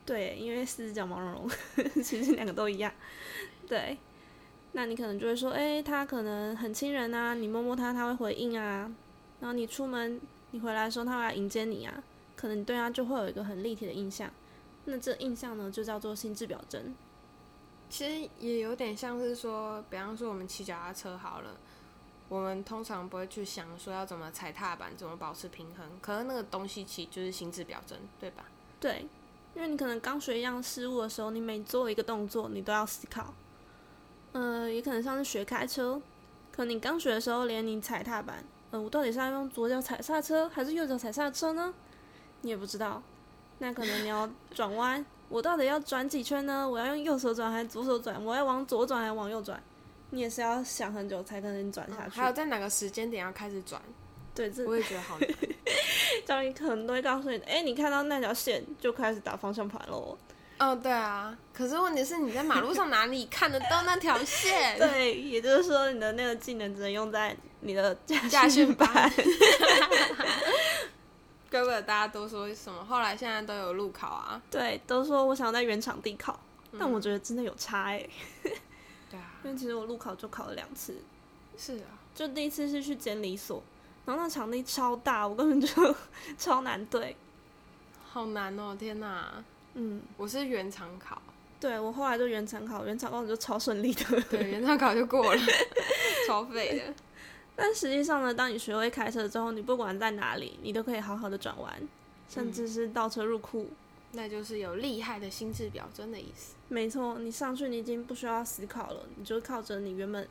[0.05, 1.49] 对，因为四只脚毛茸茸，
[2.03, 2.93] 其实两个都一样。
[3.67, 3.97] 对，
[4.73, 8.93] 那你可能就会说，诶，它可能很亲人啊，你摸摸它，它会回应啊。
[9.39, 12.03] 然后你出门，你回来的时候，它会来迎接你啊。
[12.35, 14.29] 可能你对它就会有一个很立体的印象。
[14.85, 16.93] 那这印象呢，就叫做心智表征。
[17.89, 21.57] 其实也有点像是说，比方说我们骑脚踏车好了，
[22.27, 25.87] 我们通常不会去想说要怎么踩踏板，怎么保持平衡。
[26.01, 28.45] 可是那个东西其实就是心智表征，对吧？
[28.79, 29.07] 对，
[29.53, 33.33] 因为你可能刚学一样事物的时候，你每做一个动作，你都要思考。
[34.31, 36.01] 呃，也可能像是学开车，
[36.51, 41.73] 可能你刚学的时候，连你踩踏板，呃，我到底是要用左脚踩刹车还是右脚踩刹车呢？
[42.41, 43.01] 你也不知道。
[43.59, 46.69] 那可能你要转弯，我到底要转几圈呢？
[46.69, 48.21] 我要用右手转还是左手转？
[48.25, 49.61] 我要往左转还是往右转？
[50.09, 52.19] 你也是要想很久才可能转下去。
[52.19, 53.81] 还有在哪个时间点要开始转，
[54.35, 55.29] 对，这我也觉得好难。
[56.25, 60.17] 教练可能都会告诉你，哎、你看到那条线就开始打方向盘喽。
[60.57, 61.37] 哦，对啊。
[61.53, 64.77] 可是问题是你在马路上哪里 看得到那条线？
[64.79, 68.87] 对，也就是说，你的那个技能只能用在你的驾驾训训班。
[71.51, 74.41] 怪不得大家都说什么，后来现在都有路考啊。
[74.49, 76.39] 对，都说我想要在原场地考，
[76.79, 78.09] 但我觉得真的有差哎、
[79.45, 80.95] 因为其实我路考就考了两次，
[81.55, 82.01] 是啊。
[82.15, 83.61] 就第一次是去监理所，
[84.05, 85.95] 然后那场地超大，我根本就
[86.37, 87.15] 超难对。
[88.03, 88.75] 好难哦！
[88.79, 91.21] 天哪，嗯，我是原厂考，
[91.59, 94.21] 对我后来就原场考，原场考就超顺利的。
[94.29, 95.41] 对，原厂考就过了，
[96.25, 96.93] 超废的。
[97.55, 101.73] 但实际上呢，当你学会开车之后，你不管在哪里，你都可以好好的转弯，
[102.29, 103.69] 甚至是倒车入库。
[104.15, 106.55] 那就是有厉害的心智表征的意思。
[106.67, 110.27] 没错，你上去你已经不需要思考了，你就靠着你原本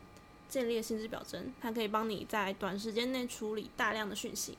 [0.48, 4.58] 建立的心智表征，它可以帮你在短时间内处理大量的讯息，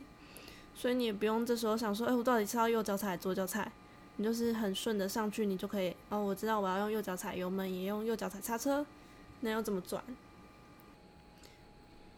[0.74, 3.72] 所以你也不用这时候想说，哎、我到底是要右脚踩左脚踩？
[4.18, 8.86] 你就是很顺的上去，你就可以哦，我知道我要用右脚踩油门，也用右脚踩刹车，
[9.42, 10.02] 那要怎么转？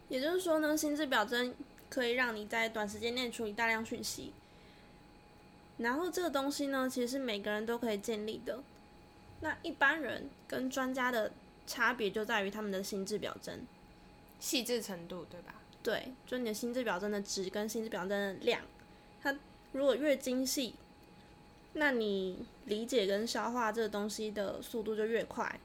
[0.08, 1.56] 也就是说呢，心智表征
[1.90, 4.32] 可以让你在短时间内处理大量讯息。
[5.78, 8.60] 然后这个东西呢，其实是每个人都可以建立的。
[9.42, 11.32] 那一般人跟专家的
[11.68, 13.66] 差别就在于他们的心智表征。
[14.40, 15.56] 细致程度，对吧？
[15.82, 18.62] 对，就你的心智表征的值跟心智表征的量，
[19.22, 19.36] 它
[19.72, 20.76] 如果越精细，
[21.74, 25.60] 那你理解跟消化这个东西的速度就越快。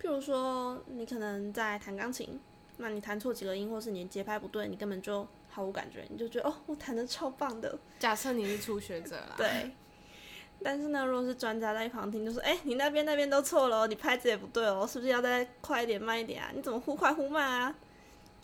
[0.00, 2.38] 譬如说，你可能在弹钢琴，
[2.76, 5.26] 那你弹错几个音，或是你的节拍不对，你根本就
[5.58, 7.76] 毫无感觉，你就觉得哦，我弹的超棒的。
[7.98, 9.72] 假设你是初学者啦， 对。
[10.62, 16.52] 但是呢，如果是专家在一旁听，就说：“哎、你那边那边都错了哦，你拍子也不对哦，是不是要再快一点、慢一点啊？
[16.54, 17.74] 你怎么忽快忽慢啊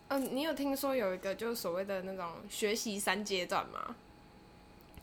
[0.08, 3.94] 嗯、你有听说有一个就是所谓的那种学习三阶段吗？？”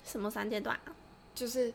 [0.03, 0.91] 什么三阶段啊？
[1.33, 1.73] 就是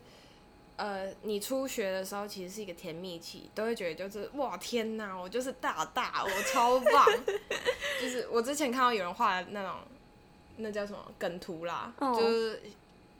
[0.75, 7.05] 呃，你初学的时候其实是一个甜蜜期，都会觉得就是哇天哪，我就是大大，我超棒。
[8.01, 9.75] 就是我之前看到有人画的那种，
[10.57, 12.61] 那叫什么梗图啦，哦就是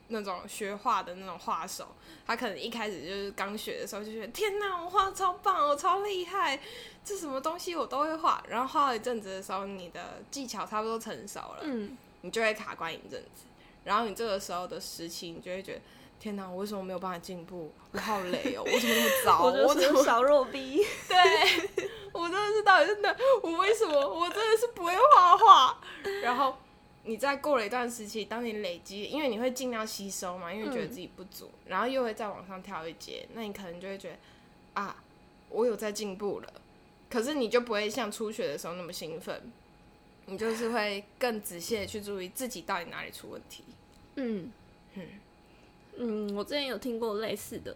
[0.10, 1.88] 那种学画的那种画手，
[2.26, 6.60] 他可能一开始就是刚学的时候就觉得天哪，我画得超棒，我超厉害，
[7.04, 8.44] 这什么东西我都会画。
[8.48, 13.44] 然后画了一阵子的时候，你的技巧差不多成熟了，嗯，你就会卡关一阵子，
[13.84, 15.82] 然后你这个时候的时期，你就会觉得，
[16.20, 17.72] 天哪，我为什么没有办法进步？
[17.92, 19.44] 我好累哦，我怎么那么糟？
[19.46, 20.82] 我我怎么就是小弱逼。
[21.08, 21.90] 对？
[22.14, 25.78] 我真的是到底真的，我为什么我真的是不会画画？
[26.24, 26.58] 然后
[27.08, 34.18] 你在过了一段时期，当你累积，因为你会尽量吸收嘛，因为觉得自己不足，然后又会再往上跳一阶，那你可能就会觉得
[34.74, 35.02] 啊，
[35.50, 36.54] 我有在进步了。
[37.10, 39.42] 可是你就不会像初学的时候那么兴奋，
[40.26, 43.64] 你就是会更仔细的去注意自己到底哪里出问题。
[44.16, 44.52] 嗯
[45.96, 47.72] 嗯，我之前有听过类似的，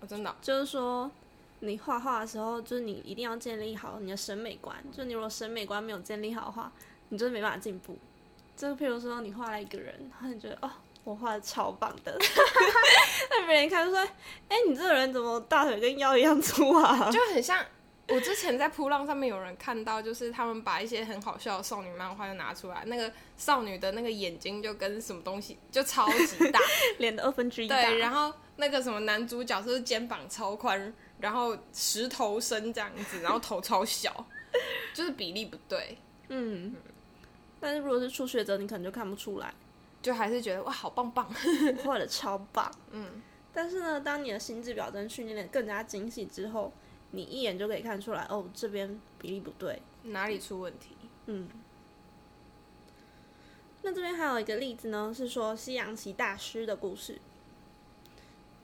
[0.00, 1.10] 哦，真的哦、就是说
[1.58, 4.76] 你画画的时候，就是你一定要建立好你的审美观。
[4.92, 6.72] 就你如果审美观没有建立好的话，
[7.08, 7.98] 你就是没办法进步。
[8.60, 10.70] 就譬如说你画了一个人，然后你觉得哦，
[11.02, 12.14] 我画的超棒的，
[13.30, 13.98] 那别人一看就说，
[14.48, 17.10] 哎、你这个人怎么大腿跟腰一样粗啊？
[17.10, 17.64] 就很像
[18.08, 26.60] 我之前在扑浪上面有人看到，就是他们把一些很好笑的少女漫画就拿出来，那个少女的那个眼睛就跟什么东西就超级大，
[26.98, 27.76] 脸的二分之一大。
[27.80, 34.26] 对，然后那个什么男主角就是肩膀超宽，然后石头身这样子，然后头超小，
[34.92, 35.96] 就是比例不对，
[36.28, 36.74] 嗯，
[37.60, 39.54] 但是如果是初学者，你可能就看不出来，
[40.00, 41.30] 就还是觉得哇好棒棒，
[41.84, 42.72] 画的超棒。
[42.90, 46.72] 嗯，但是呢，当你的心智表征训练的更加精细之后，
[47.10, 49.82] 你一眼就可以看出来，哦，这边比例不对。
[50.04, 50.96] 哪里出问题？
[51.26, 51.46] 嗯，
[53.82, 57.18] 那这边还有一个例子呢，是说西洋棋大师的故事。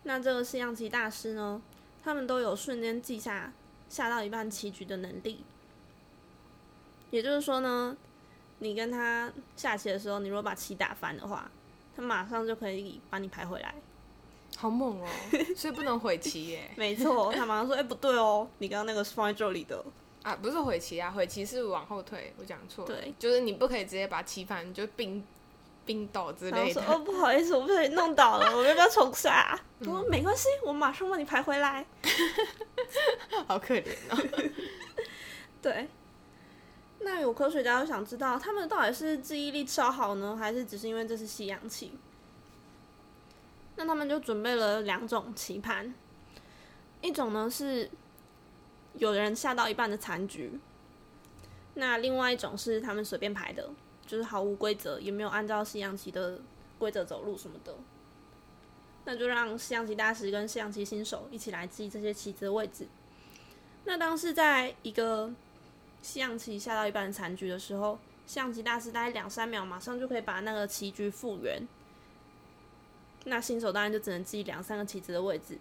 [0.05, 1.61] 那这个西洋棋大师呢，
[2.03, 3.53] 他们都有瞬间记下
[3.89, 5.45] 下到一半棋局的能力。
[7.11, 7.97] 也就是说呢，
[8.59, 11.51] 你跟他下棋的时候，你如果把棋打翻的话，
[11.95, 13.75] 他马上就可以把你排回来。
[14.57, 15.07] 好猛哦，
[15.55, 16.71] 所以不能毁棋耶。
[16.77, 19.85] 没错，他马上说：“哎、不对哦，你刚刚那个是放在这里的。
[20.23, 22.95] 啊，不是悔棋啊，悔棋是往后退，我讲错了。
[22.95, 25.23] 对，就是你不可以直接把棋盘就冰
[25.85, 26.57] 冰倒之类的。
[26.57, 31.85] 然后说：“哦，不好意思，我不小心弄倒了，我要不要重杀？” 我说：“没关系，我马上帮你排回来。
[33.47, 34.17] 好可怜哦。”
[35.61, 35.87] 对。
[37.01, 41.93] 那有科学家就想知道，他们到底是记忆力超好呢，还是只是因为这是西洋棋？
[43.77, 45.95] 那他们就准备了两种棋盘，
[47.03, 47.89] 一种呢是
[48.95, 50.59] 有人下到一半的残局，
[51.75, 53.69] 那另外一种是他们随便排的，
[54.07, 56.41] 就是毫无规则，也没有按照西洋棋的
[56.79, 57.75] 规则走路什么的。
[59.05, 62.89] 那就让西洋棋大师跟西洋棋新手一起来记这些棋子的位置。
[63.85, 65.31] 那当时在一个
[66.07, 71.67] 西洋棋下到一半残局的时候，西洋棋大师大概两三秒，马上就可以把那个棋局复原。
[73.25, 75.59] 那新手当然就只能记两三个棋子的位置。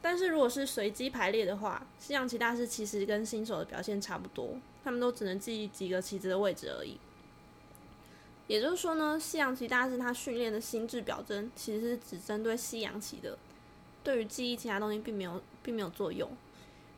[0.00, 6.96] 但是如果是随机排列的话，西洋棋大师其实跟新手的表现差不多，他们都只能记几个棋子的位置而已。
[8.46, 13.36] 也就是说呢，西洋棋大师他训练的心智表征其实是只针对西洋棋的，
[14.02, 16.30] 对于记忆其他东西并没有并没有作用。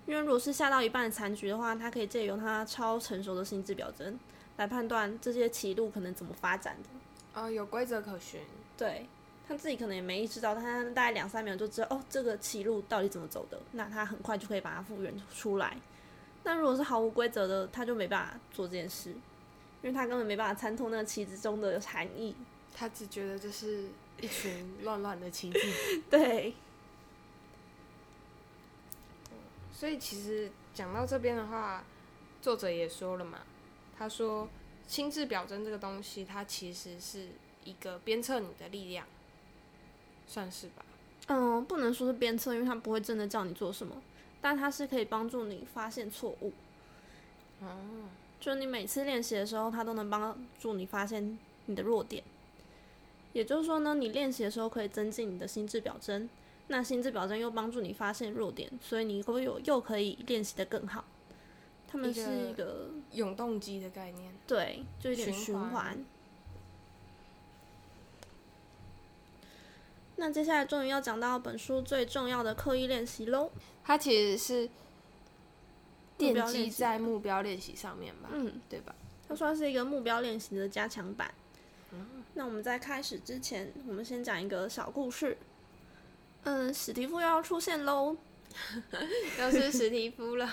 [0.06, 4.18] 因为如果是下到一半的残局的话，他可以借由他超成熟的心智表征
[4.56, 7.40] 来判断这些棋路可能怎么发展的。
[7.40, 8.40] 啊、有规则可循。
[8.76, 9.06] 对
[9.46, 15.76] 他自己可能也没意识到，他大概两三秒就知道哦，这个棋路到底怎么走的，那他很快就可以把它复原出来。
[16.44, 19.18] 那如果是毫无规则的，他就没办法做这件事，因
[19.82, 22.34] 为他根本没办法参透那个棋子中的含义。
[22.74, 23.84] 他只觉得这是
[24.20, 25.58] 一群乱乱的棋子。
[26.10, 26.54] 对，
[29.82, 31.82] 所以其实讲到这边的话，
[32.40, 33.40] 作者也说了嘛，
[33.98, 34.48] 他说
[34.86, 37.30] 心智表征这个东西，它其实是
[37.64, 39.04] 一个鞭策你的力量，
[40.28, 40.84] 算是吧？
[41.26, 44.00] 嗯，不能说是鞭策，因为他不会真的叫你做什么，
[44.40, 46.52] 但他是可以帮助你发现错误。
[47.60, 47.76] 哦，
[48.38, 52.22] 就你每次练习的时候，它都能帮助你发现你的弱点。
[53.32, 56.28] 也就是说呢，你练习的时候可以增进你的心智表征，
[56.68, 61.04] 那心智表征又帮助你发现弱点，所以你会有又可以练习的更好。
[61.86, 66.02] 他们是一个永动机的概念，对，就有点循环。
[70.16, 73.50] 那接下来终于要讲到本书最重要的刻意练习喽。
[73.84, 74.70] 它其实是
[76.16, 78.30] 奠基在目标练习上面吧？
[78.32, 78.94] 嗯，对吧？
[79.28, 81.34] 它算是一个目标练习的加强版。
[82.34, 85.36] 那我们在开始之前，我们先讲一个小故事。
[86.44, 88.16] 嗯，史蒂夫又要出现喽，
[89.38, 90.48] 又是史蒂夫了。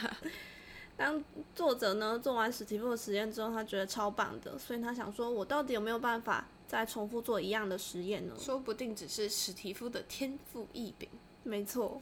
[0.96, 1.24] 当
[1.56, 11.08] 作者呢做完史蒂夫的实验之后，他觉得超棒的，所以他想说：“我到底有没有办法再重复做一样的实验呢？”说不定只是史蒂夫的天赋异禀。
[11.44, 12.02] 没错，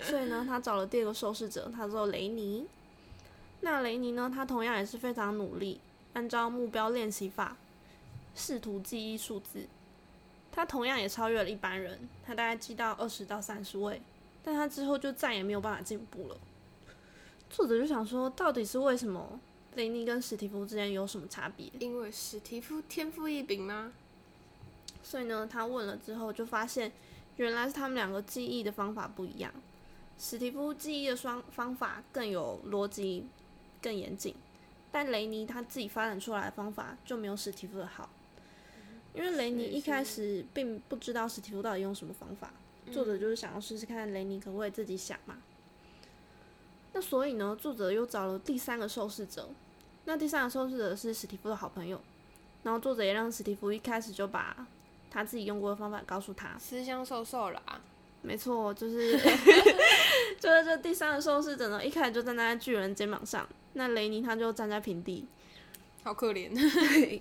[0.00, 2.66] 所以呢，他找了第二个受试者，他叫雷尼。
[3.60, 5.78] 那雷尼呢，他同样也是非常努力，
[6.14, 7.56] 按照目标练习法。
[8.34, 9.66] 试图记忆数字，
[10.52, 14.02] 他同样也超越了一般人，他大概记到二十到三十位，
[14.42, 16.36] 但他之后就再也没有办法进步了。
[17.48, 19.40] 作者就想说，到底是为什么
[19.74, 21.70] 雷尼跟史蒂夫之间有什么差别？
[21.78, 23.92] 因为史蒂夫天赋异禀吗？
[25.02, 26.92] 所以呢，他问了之后就发现，
[27.36, 29.52] 原来是他们两个记忆的方法不一样。
[30.18, 33.26] 史蒂夫记忆的双方法更有逻辑、
[33.80, 34.34] 更严谨，
[34.92, 38.08] 但雷尼他自己发展出来的方法就没有史蒂夫的好。
[39.14, 42.52] 因为雷尼一开始并不知道史蒂夫到底用什么方法，
[42.92, 45.36] 作者就是想要试试看雷尼可不可以自己想嘛。
[46.92, 49.48] 那所以呢，作者又找了第三个受试者，
[50.04, 52.00] 那第三个受试者是史蒂夫的好朋友，
[52.62, 54.66] 然后作者也让史蒂夫一开始就把
[55.10, 57.80] 他自己用过的方法告诉他，私相授受了啊。
[58.22, 59.16] 没错，就是
[60.38, 65.26] 就是这第三个受试者呢，一开始就站在巨人肩膀上，那雷尼他就站在平地，
[66.02, 66.50] 好可怜。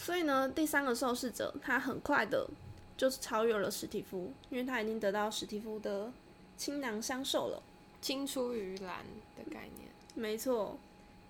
[0.00, 2.48] 所以呢，第三个受试者他很快的
[2.96, 6.10] 就是超越了史蒂夫，因为他已经得到史蒂夫的
[6.56, 7.62] 倾囊相授了，
[8.00, 9.04] 青出于蓝
[9.36, 9.90] 的概念。
[10.14, 10.78] 没错，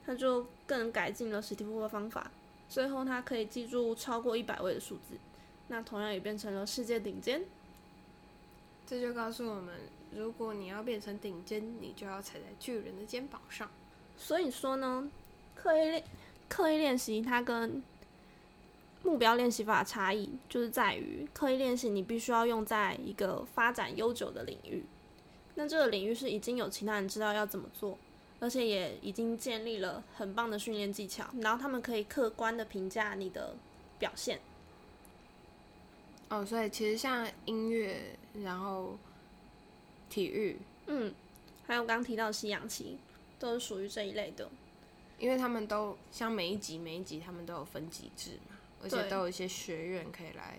[0.06, 2.30] 他就更改进了史蒂夫的方法，
[2.68, 5.16] 最后他可以记住超过一百位的数字，
[5.66, 7.42] 那同样也变成了世界顶尖。
[8.86, 9.74] 这就告诉我们，
[10.14, 13.68] 如果你要变成顶尖，你就要踩在巨人的肩膀上。
[14.16, 15.10] 所以说呢，
[15.56, 16.04] 刻意练
[16.48, 17.82] 刻意练习，它跟
[19.02, 24.84] 目标练习法的差异就是在于刻意练习，你必须要用在一个发展悠久的领域。
[25.54, 27.98] 那这个领域是已经有其他人知道要怎么做，
[28.38, 33.56] 而且也已经建立了很棒的训练技巧，然后他们可以客观的评价你的
[33.98, 34.40] 表现。
[36.28, 38.96] 哦，所以其实像音乐，然后
[40.08, 41.12] 体育，嗯，
[41.66, 42.96] 还有刚提到的西洋棋，
[43.38, 44.48] 都是属于这一类的，
[45.18, 48.56] 因为他们都像每一集每一集他们都有分级制嘛。
[48.82, 50.58] 而且都有一些学院可以来，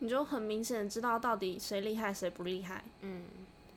[0.00, 3.24] 你就很明显的知道到底谁厉害谁不厉害，嗯，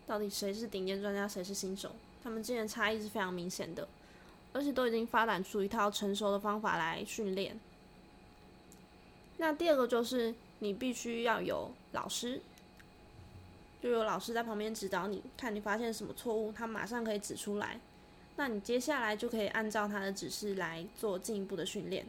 [0.08, 1.92] 到底谁是顶尖专家谁是新手，
[2.24, 3.88] 他们之间的差异是非常明显的，
[4.54, 7.60] 而且都已经发展出一套成熟的方法来训练。
[9.38, 12.42] 那第二个就是你必须要有老师，
[13.84, 17.80] 就有老师在旁边指导你，看你发现什么错误，他马上可以指出来，
[18.38, 22.08] 那你接下来就可以按照他的指示来做进一步的训练。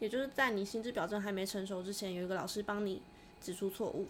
[0.00, 3.02] 也就是在你心智表征还没成熟之前，有一个老师帮你
[3.40, 4.06] 指出错误，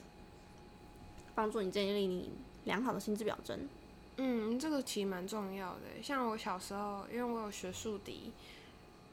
[1.34, 2.30] 帮助你建立你
[2.64, 3.68] 良好的心智表征。
[4.16, 6.02] 嗯，这个其实蛮重要的。
[6.02, 8.32] 像我小时候，因为我有学竖笛，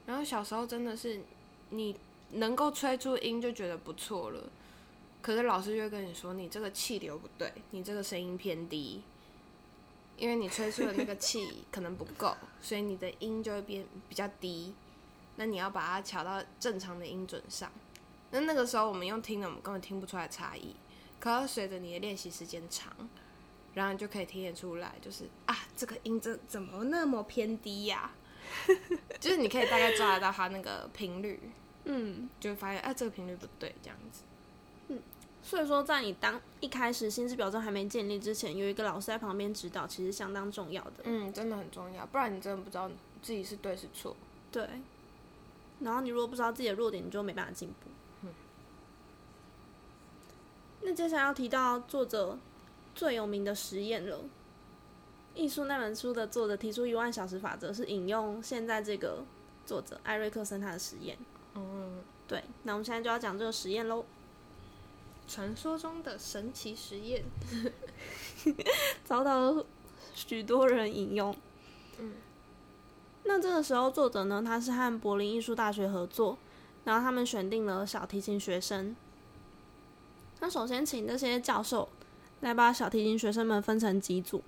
[0.05, 1.21] 然后小时候真的是
[1.69, 1.95] 你
[2.31, 4.49] 能够吹出音就觉得不错了，
[5.21, 9.01] 可是老师就会跟你说，你这个气流不对，你这个声音偏低，
[10.17, 14.73] 因为你吹出的那个气 可能不够，所以你的音就会变比较低。
[15.37, 17.71] 那你要把它调到正常的音准上。
[18.31, 20.75] 那那个时候我们用听的，我们根本听不出来差异。
[21.19, 22.93] 可是随着你的练习时间长，
[23.73, 28.11] 然后你就可以听得出来，就是啊，这个音怎怎么那么偏低呀？
[29.19, 31.39] 就是你可以大概抓得到它那个频率，
[31.85, 34.21] 嗯，就会发现啊，这个频率不对，这样子。
[34.89, 34.99] 嗯，
[35.41, 41.03] 所以说在你当一开始心智表征还没建立之前，有一个老师在旁边指导，其实相当重要的。
[41.05, 42.89] 嗯，真的很重要，不然你真的不知道
[43.21, 44.15] 自己是对是错。
[44.51, 44.67] 对。
[45.79, 48.29] 然后你如果不知道自己的弱点，你就没办法进步。
[50.81, 52.37] 那接下来要提到作者
[52.93, 54.17] 最有名的实验了，
[55.33, 59.23] 《艺术》那本书的作者提出一万小时法则，是引用现在这个
[59.65, 61.17] 作者艾瑞克森他的实验。
[61.55, 62.43] 嗯，对。
[62.63, 64.05] 那我们现在就要讲这个实验喽，
[65.27, 67.23] 传说中的神奇实验，
[69.03, 69.65] 遭到
[70.13, 71.35] 许多人引用。
[73.27, 76.37] 那这个时候，作者呢，他是和柏林艺术大学合作，
[76.83, 78.95] 然后他们选定了小提琴学生。
[80.39, 81.89] 那首先请这些教授
[82.41, 84.43] 来把小提琴学生们分成几组。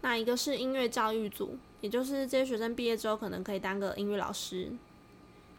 [0.00, 4.72] 那一个是音乐教育组，也就是这些学生毕业之后可能可以当个音乐老师。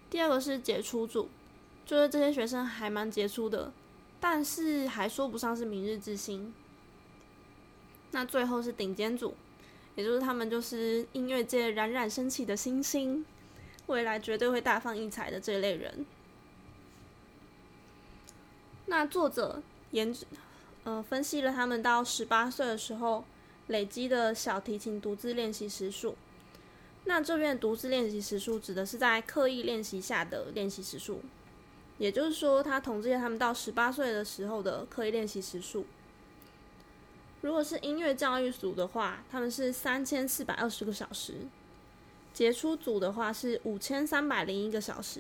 [0.10, 1.30] 第二个是杰出组，
[1.86, 3.72] 就是这些学生还蛮杰出的，
[4.20, 6.54] 但是还说不上是明日之星。
[8.12, 9.36] 那最后是顶尖组，
[9.96, 13.26] 也就是他们就是音乐界冉冉升起的星星，
[13.88, 16.06] 未来绝对会大放异彩的这类人。
[18.86, 20.16] 那作者研
[20.84, 23.26] 呃分析了他们到十八岁的时候。
[23.68, 26.16] 累积的小提琴独自练习时数，
[27.06, 31.20] 那这边独自练习时数指的是在刻意练习下的练习时数，
[31.98, 35.84] 也就是说，他统计了他们到十八岁的时候的刻意练习时数。
[37.46, 41.34] 如果是音乐教育组的话，他们是三千四百二十个小时；
[42.34, 45.20] 杰出组的话是五千三百零一个小时；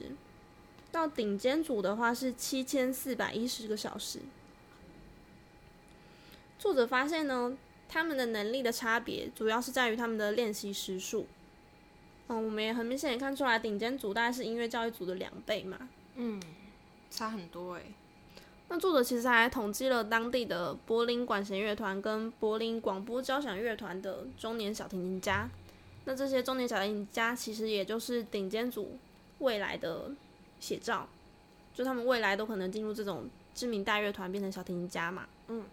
[0.91, 4.21] 到顶尖组的话是七千四百一十个小时。
[6.57, 7.55] 作者发现呢。
[7.87, 11.27] 他们的能力的差别主要是在于他们的练习时数。
[12.27, 15.87] 嗯，我们也很明显也看出来，顶尖组大概是音乐教育组的两倍嘛。
[16.15, 16.41] 嗯，
[17.11, 17.93] 差很多诶。
[18.67, 25.49] 那作者其实还统计了当地的柏林管弦乐团跟柏林广播交响乐团的中年小提琴家。
[26.05, 28.97] 那这些中年小提琴家其实也就是顶尖组
[29.39, 30.11] 未来的
[30.59, 31.07] 写照，
[31.73, 35.27] 就他们未来都可能进入这种知名大乐团，变成小提琴家嘛。
[35.47, 35.63] 嗯。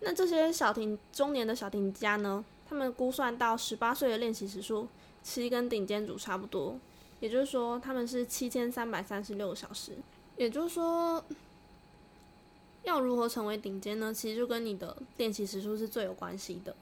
[0.00, 2.44] 那这些小提中年的小提琴家呢？
[2.68, 4.88] 他们估算到十八岁的练习时数，
[5.22, 6.78] 其实跟顶尖组差不多。
[7.20, 9.92] 也就是说，他们是七千三百三十六小时。
[10.36, 11.22] 也就是说，
[12.84, 14.14] 要如何成为顶尖呢？
[14.14, 16.74] 其实就跟你的练习时数是最有关系的。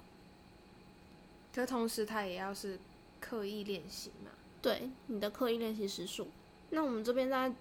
[1.55, 2.79] 可同时，他也要是
[3.21, 4.31] 刻意练习嘛？
[4.61, 6.29] 对，你的刻意练习时数。
[6.71, 7.53] 那我们这边再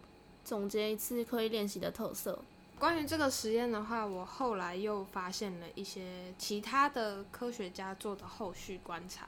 [0.44, 2.40] 总结一次刻意练习的特色。
[2.80, 9.28] 关于这个实验的话，我后来又发现了一些其他的科学家做的后续观察。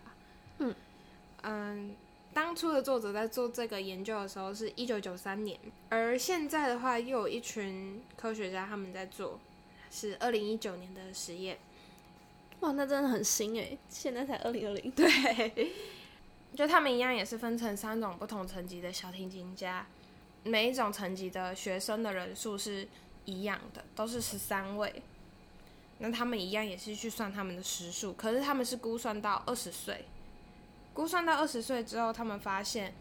[0.59, 0.73] 嗯
[1.41, 1.95] 嗯，
[2.33, 5.59] 当初的作者在做这个研究的时候是一九九三年，
[5.89, 9.39] 而现在的话又有一群科学家他们在做，
[9.91, 11.57] 是二零一九年的实验。
[12.61, 14.91] 哇，那真的很新诶，现在才二零二零。
[14.91, 15.71] 对，
[16.55, 19.85] 就他们一样也是分成三种不同层级的小提琴家，
[20.43, 22.87] 每一种层级的学生的人数是。
[23.25, 25.01] 一样的都是十三位，
[25.99, 30.03] 那他们一样也是去算他们的时数，可是他们是估算到二十岁，
[30.93, 32.93] 估算到二十岁之后，他们发现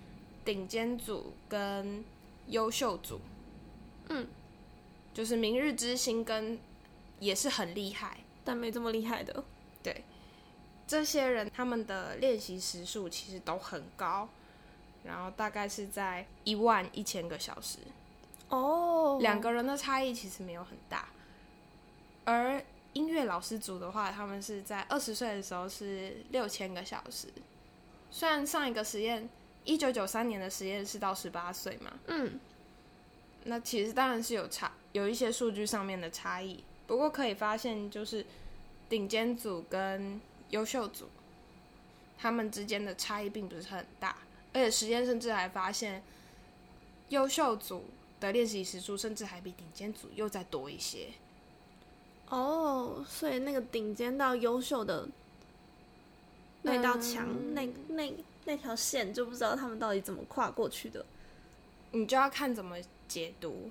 [0.44, 2.02] 顶尖组跟
[2.46, 3.20] 优秀组，
[4.08, 4.26] 嗯，
[5.12, 6.58] 就是明日之星跟
[7.20, 9.44] 也是很厉害，但没这么厉害的，
[9.82, 10.04] 对，
[10.86, 14.28] 这些人他们的练习时数其实都很高，
[15.04, 17.78] 然后大概是在一万一千个小时。
[18.48, 21.08] 哦，两个人的差异其实没有很大，
[22.24, 22.62] 而
[22.94, 27.28] 音乐老师组的话，他们是在二十岁的时候是六千个小时。
[28.12, 29.28] 虽然上一个实验
[29.64, 32.38] 一九九三年的实验是到十八岁嘛，嗯，
[33.44, 36.62] 那其实当然是有差，有一些数据上面的差异。
[36.86, 38.24] 不过可以发现，就是
[38.88, 41.08] 顶尖组跟优秀组，
[42.18, 44.14] 他们之间的差异并不是很大，
[44.52, 46.02] 而且实验甚至还发现
[47.08, 47.84] 优秀组。
[48.22, 51.08] 的练习时数甚至还比顶尖组又再多一些。
[52.28, 55.08] 哦，所以那个顶尖到优秀的
[56.62, 58.12] 那道墙，那那
[58.44, 61.04] 那条线，就不知道他们到底怎么跨过去的。
[61.92, 63.70] 你就要看怎么解读。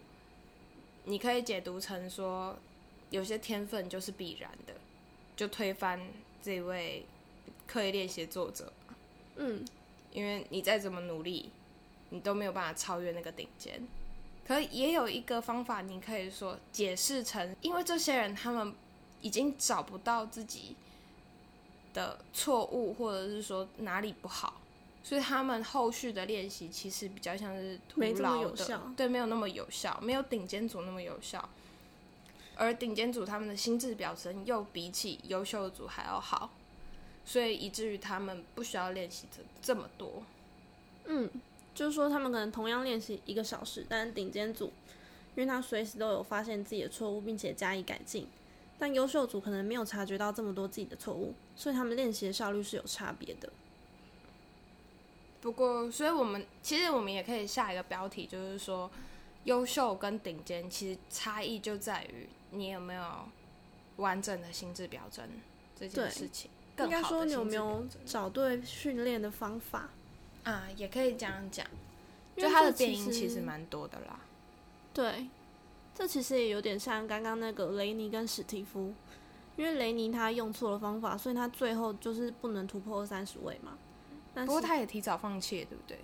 [1.06, 2.56] 你可以解读成说，
[3.10, 4.74] 有些天分就是必然的，
[5.36, 6.00] 就推翻
[6.44, 7.06] 这位
[7.66, 8.72] 刻意练习作者。
[9.38, 9.66] 嗯，
[10.12, 11.50] 因为你再怎么努力，
[12.10, 13.82] 你都没有办法超越那个顶尖。
[14.46, 18.74] 可也有一个方法，你可以说解释成，因为这些人他们
[19.22, 20.76] 已经找不到自己
[21.94, 24.62] 的错误，或者是说哪里不好，
[25.04, 31.50] 所以他们后续的练习其实比较像是徒劳的，对，没有那么有效，没有顶尖组那么有效。
[32.56, 36.52] 而顶尖组他们的心智表征又比起优秀组还要好，
[37.26, 40.24] 所以以至于他们不需要练习这这么多。
[41.06, 41.30] 嗯。
[41.74, 44.74] 就是说，他们可能同样练习一个小时，但是顶尖组，
[45.36, 48.26] 因为他随时都有发现自己的错误，并且加以改进；
[48.82, 53.47] 但优秀组可能没有察觉到这么多自己的错误，所以他们练习的效率是有差别的。
[55.39, 58.89] 不过，所以我们其实我们也可以下一个标题，就是说，
[59.43, 63.03] 优秀跟顶尖其实差异就在于你有没有
[63.97, 65.29] 完整的心智表征
[65.79, 66.49] 这件事情。
[66.79, 69.89] 应该说你有没有找对训练的方法？
[70.43, 71.67] 啊，也可以这样讲，
[72.36, 74.21] 因为就它的变音其实实蛮多的啦。
[74.91, 75.27] 对，
[76.02, 78.91] 这其实也有点像刚刚那个雷尼跟史蒂夫，
[79.56, 83.78] 因为雷尼他用错了方法，所以他最后就是不能突破三十位嘛。
[84.34, 85.99] 但不过他也提早放弃，对不对？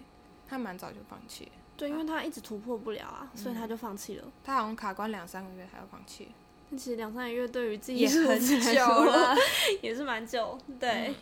[0.48, 4.26] 他蛮早就放弃了，对，因为他一直突破不了啊，所以他就放弃了。
[4.44, 6.28] 他好像卡关两三个月还要放弃，
[6.70, 9.36] 那其实两三个月对于自己也很数字来久了。
[9.82, 10.60] 也是蛮久。
[10.80, 11.16] 对，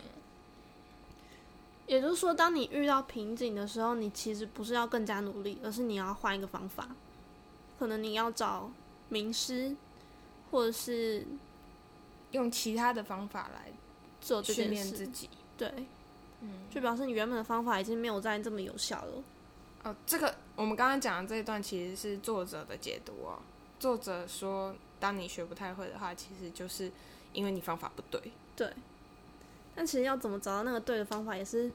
[1.86, 6.86] 也就是说，当你遇到瓶颈的时候，你其实不是要更加努力，而是你要换一个方法。
[7.78, 8.70] 可能你要找
[9.08, 9.74] 名师，
[10.50, 11.26] 或者是
[12.32, 13.72] 用其他的方法来
[14.20, 14.90] 做这训件事。
[14.90, 15.28] 练自己。
[15.56, 15.72] 对，
[16.40, 19.24] 嗯，就表示你原本的方法已经没有再这么有效了。
[19.84, 23.38] 哦，这个我们刚刚讲的这一段其实是作者的解读哦。
[23.78, 26.90] 作者说，当你学不太会的话，其实就是
[27.32, 28.20] 因为你方法不对，
[28.56, 28.72] 对，
[29.74, 31.70] 但其实要怎么找到那个对的方法，也是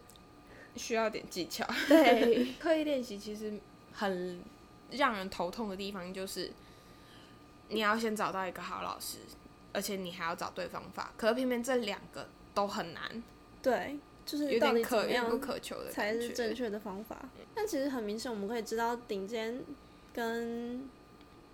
[0.76, 1.66] 需要点技巧。
[1.88, 3.54] 对 刻意练习其实
[3.94, 4.42] 很
[4.92, 6.52] 让人头痛的地方就是，
[7.70, 9.18] 你要先找到一个好老师，
[9.74, 11.12] 而且你还要找对方法。
[11.18, 13.24] 可是偏偏这两个都很难，
[13.62, 17.18] 对，就是有点可遇不可求的才是正确的方法。
[17.56, 19.64] 但其实很明显，我们可以知道顶尖
[20.14, 20.90] 跟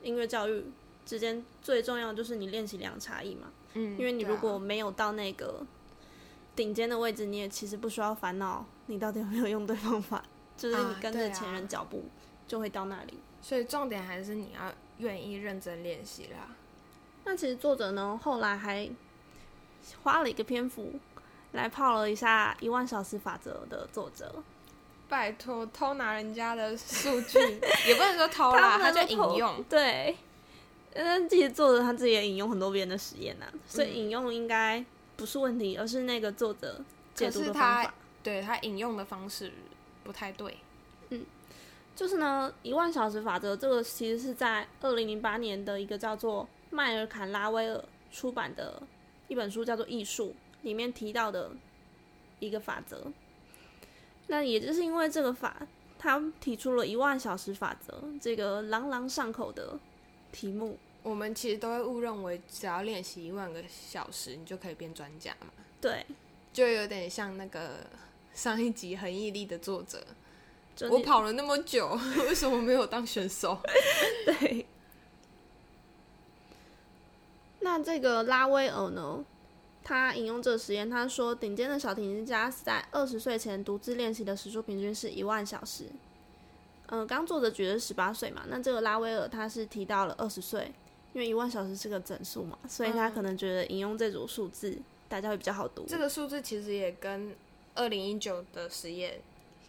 [0.02, 0.66] 音乐教育
[1.06, 3.52] 之间最重要的就是你练习量差异嘛。
[3.74, 5.66] 嗯，因为你如果没有到那个
[6.56, 10.24] 顶尖的位置，你也其实不需要烦恼你到底有没有用对方法，
[10.58, 12.06] 就是你跟着前人脚步
[12.48, 13.20] 就会到那里。
[13.48, 16.54] 所以重点还是你要愿意认真练习啦。
[17.24, 18.89] 那其实作者呢，后来还
[20.04, 20.95] 花了一个篇幅
[21.54, 24.43] 来泡了一下一万小时法则的作者。
[25.08, 27.39] 拜托，偷拿人家的数据
[27.88, 29.64] 也不能说偷啦，他就引用。
[29.70, 30.18] 对，
[30.91, 34.84] 嗯，其实作者他自己也引用很多别人的实验呐、所以引用应该
[35.16, 36.82] 不是问题，而是那个作者
[37.16, 37.93] 解读他法。
[38.22, 39.54] 对他引用的方式
[40.04, 40.58] 不太对。
[41.98, 48.80] 就是呢，一万小时法则这个其实是在二零零八年的一个叫做迈尔坎拉威尔出版的
[49.28, 50.30] 一本书，叫做《艺术》
[50.62, 51.50] 里面提到的
[52.39, 53.12] 一个法则。
[54.28, 55.66] 那也就是因为这个法，
[55.98, 59.80] 他提出了一万小时法则这个朗朗上口的
[60.32, 60.78] 题目。
[61.02, 65.48] 我们其实都会误认为，只要练习一万个小时，你就可以变专家嘛，
[65.82, 66.06] 对，
[66.54, 67.88] 就有点像那个
[68.36, 70.06] 上一集很毅力的作者。
[70.89, 73.57] 我跑了那么久， 为什么没有当选手？
[74.25, 74.65] 对。
[77.61, 79.25] 那这个拉威尔呢？
[79.84, 85.86] 他引用这个实验，他说顶尖的小提琴家是在二十岁前独自练习的时数平均是一万小时。
[86.88, 90.73] 嗯、刚作者举的是十八岁嘛，那这个拉威尔他是提到了二十岁，
[91.13, 95.86] 因为一万小时是个整数嘛，所以他可能觉得引用这组数字大家会比较好读。
[95.88, 97.34] 这个数字其实也跟
[97.75, 99.21] 二零一九的实验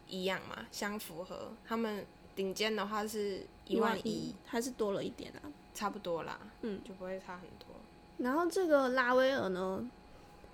[0.09, 1.53] 一样嘛，相符合。
[1.67, 2.05] 他们
[2.35, 5.41] 顶尖的话是一一万一，还是多了一点啊。
[5.75, 7.69] 差不多啦，嗯，就不会差很多。
[8.17, 9.89] 然后这个拉威尔呢，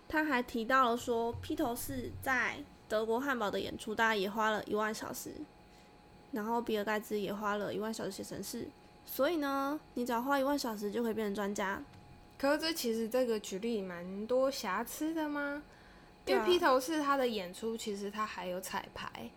[0.06, 5.32] 他还提到了说，披头士在德国汉堡的演出大概也花了一万小时，
[6.32, 8.68] 然后比尔盖茨也花了一万小时写程式，
[9.06, 11.82] 所以呢，你只要花一万小时就可以变成专家。
[12.36, 15.62] 可是这其实这个举例蛮多瑕疵的吗？
[16.26, 19.30] 因为披头士他的演出其实他还有彩排，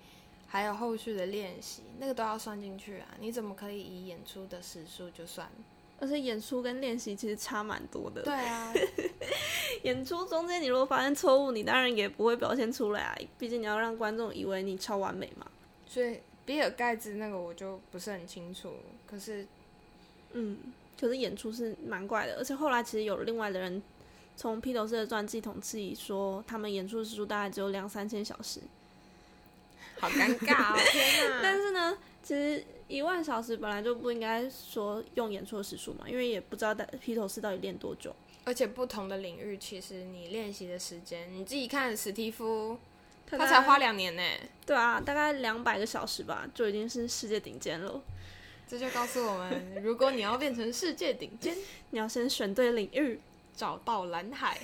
[0.48, 3.08] 还有后续的练习，那个都要算进去啊。
[3.20, 5.50] 你怎么可以以演出的时数就算？
[6.00, 8.22] 而且演出跟练习其实差蛮多的。
[8.22, 8.72] 对啊，
[9.84, 15.48] 演出中间你如果发现错误，你当然也不会表现出来啊，毕竟你要让观众以为你超完美嘛。
[15.88, 18.74] 所以比尔盖茨那个我就不是很清楚。
[19.08, 19.46] 可是
[20.34, 20.58] 嗯，
[21.00, 23.82] 可是演出是蛮怪的，而且后来其实有另外的人
[24.36, 28.62] 从披头士的传记统计说，他们演出的时数大概只有两三千小时。
[30.00, 31.40] 好尴尬哦， 天哪！
[31.42, 38.16] 但是呢，其实一万小时本来就不应该说用演出的时数嘛，因为也不知道在披头士到底练多久。
[38.46, 42.78] 而且不同的领域，其实你练习的时间，你自己看史蒂夫，
[43.26, 44.22] 他才花两年呢。
[44.66, 48.02] 对啊，大概两百个小时吧，就已经是世界顶尖了。
[48.68, 51.56] 这就告诉我们，如果你要变成世界顶尖，
[51.92, 53.20] 你要先选对领域。
[53.56, 54.56] 找到蓝海。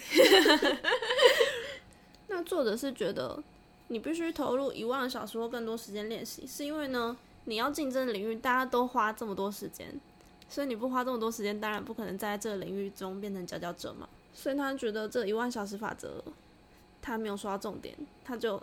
[2.29, 3.41] 那作者是觉得
[3.87, 7.15] 你必须投入一万个小时或更多时间练习，是因为呢，
[7.45, 9.99] 你要竞争的领域大家都花这么多时间，
[10.49, 14.07] 所以你不花这么多时间，当然不可能在这个领域中变成佼佼者嘛。
[14.33, 16.23] 所以他觉得这一万小时法则，
[17.01, 18.61] 他没有说到重点，他就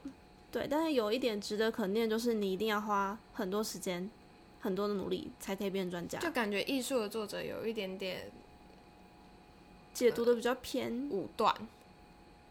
[0.50, 4.10] 对，但是有一点值得肯定，就是你一定要花很多时间、
[4.60, 6.18] 很多的努力，才可以变成专家。
[6.18, 8.32] 就感觉艺术的作者有一点点
[9.94, 11.54] 解读的比较偏，武断，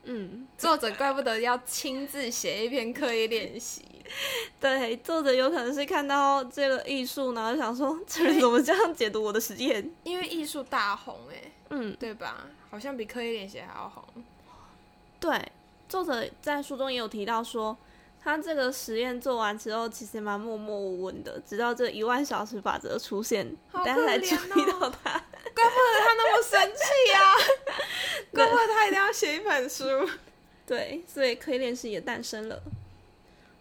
[0.03, 3.83] 嗯，作者怪不得要亲自写一篇刻意练习。
[4.59, 9.87] 对，作者有可能是看到这个艺术，然后想说这人怎么这样解读我的实验？
[10.03, 12.47] 因为艺术大红哎、嗯，对吧？
[12.71, 14.03] 好像比刻意练习还要红。
[15.19, 15.51] 对，
[15.87, 17.77] 作者在书中也有提到说，
[18.23, 25.21] 他这个实验做完之后，其实蛮默默无闻的，直到这一万小时法则出现，好大家才注意到哦他。
[25.59, 27.19] 怪不得他那么生气啊！
[28.31, 29.83] 怪不得他一定要写一本书。
[30.65, 32.61] 对，所以刻意练习也诞生了。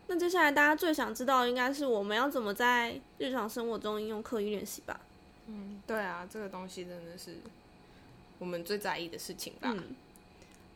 [0.07, 5.01] 那接下来大家最想知道应该是我们要怎么在日常生活中应用刻意练习吧？
[5.47, 7.39] 嗯，对啊，这个东西真的是
[8.39, 9.71] 我们最在意的事情吧。
[9.75, 9.97] 嗯，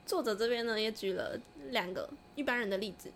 [0.07, 1.39] 作者这边呢也举了
[1.71, 3.11] 两个一般人的例子。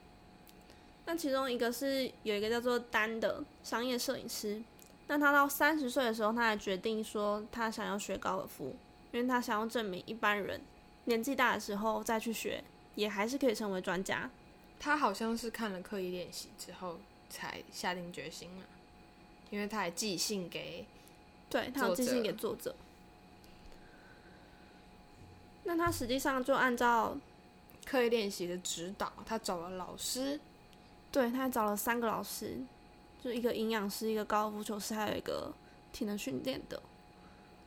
[1.07, 4.61] 那其中一个是有一个叫做丹的商业摄影师，
[5.09, 8.75] 那他到三十岁的时候，他还决定说他想要学高尔夫，
[9.13, 10.61] 因为他想要证明一般人
[11.05, 12.63] 年纪大的时候再去学，
[12.97, 14.29] 也还是可以成为专家。
[14.81, 16.99] 他好像是看了刻意练习之后
[17.31, 18.63] 才下定决心嘛，
[19.51, 20.85] 因为他还寄信给
[21.49, 22.75] 对他有寄信给作者。
[25.65, 27.17] 那他实际上就按照
[27.85, 30.39] 刻意练习的指导，他找了老师，
[31.11, 32.59] 对他还找了三个老师，
[33.23, 35.53] 就一个营养师，一个高尔夫球师，还有一个
[35.93, 36.81] 体能训练的。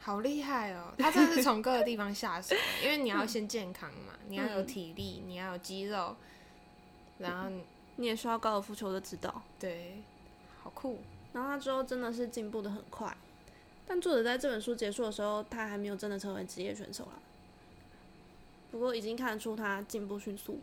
[0.02, 0.93] 好厉害哦！
[0.97, 6.16] 他真的是从各个地方下手，因为你要先健康嘛， 你要有体力，你要有肌肉，
[7.18, 7.50] 然后
[7.97, 9.41] 你也需要高尔夫球的指导。
[9.60, 10.02] 对，
[10.64, 11.00] 好酷。
[11.34, 13.16] 然后他之后真的是进步的很快，
[13.86, 17.20] 但作者在这本书结束的时候，他还没有真的成为职业选手啦。
[18.72, 20.62] 不过已经看得出他进步迅速。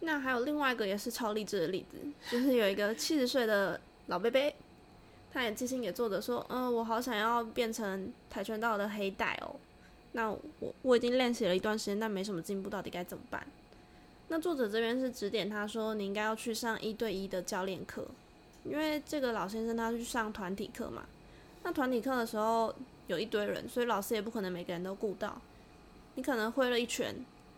[0.00, 1.98] 那还有另外一个也是超励志的例子，
[2.30, 4.54] 就是有一个七十岁的老贝贝，
[5.32, 9.56] 他也寄信给作者说：“嗯、我好想要变成跆拳道的黑带哦。
[10.12, 13.46] 那我我已经练习了一段时间，但没什么进步，到底该怎么办？”
[14.28, 18.06] 那作者这边是指点他说，你应该要去上一对一的教练课，
[18.64, 21.04] 因为这个老先生他去上团体课嘛。
[21.62, 22.74] 那团体课的时候
[23.06, 25.40] 有一堆人，所以老师也不可能每个人都顾到。
[26.16, 27.14] 你可能挥了一拳，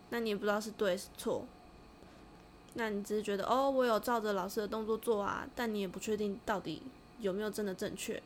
[0.09, 1.45] 那你也不知道是对是错。
[2.79, 6.81] 那你只是觉得哦，我有照着老师的动作做啊，但你也不确定到底
[7.19, 8.23] 有没有真的正确。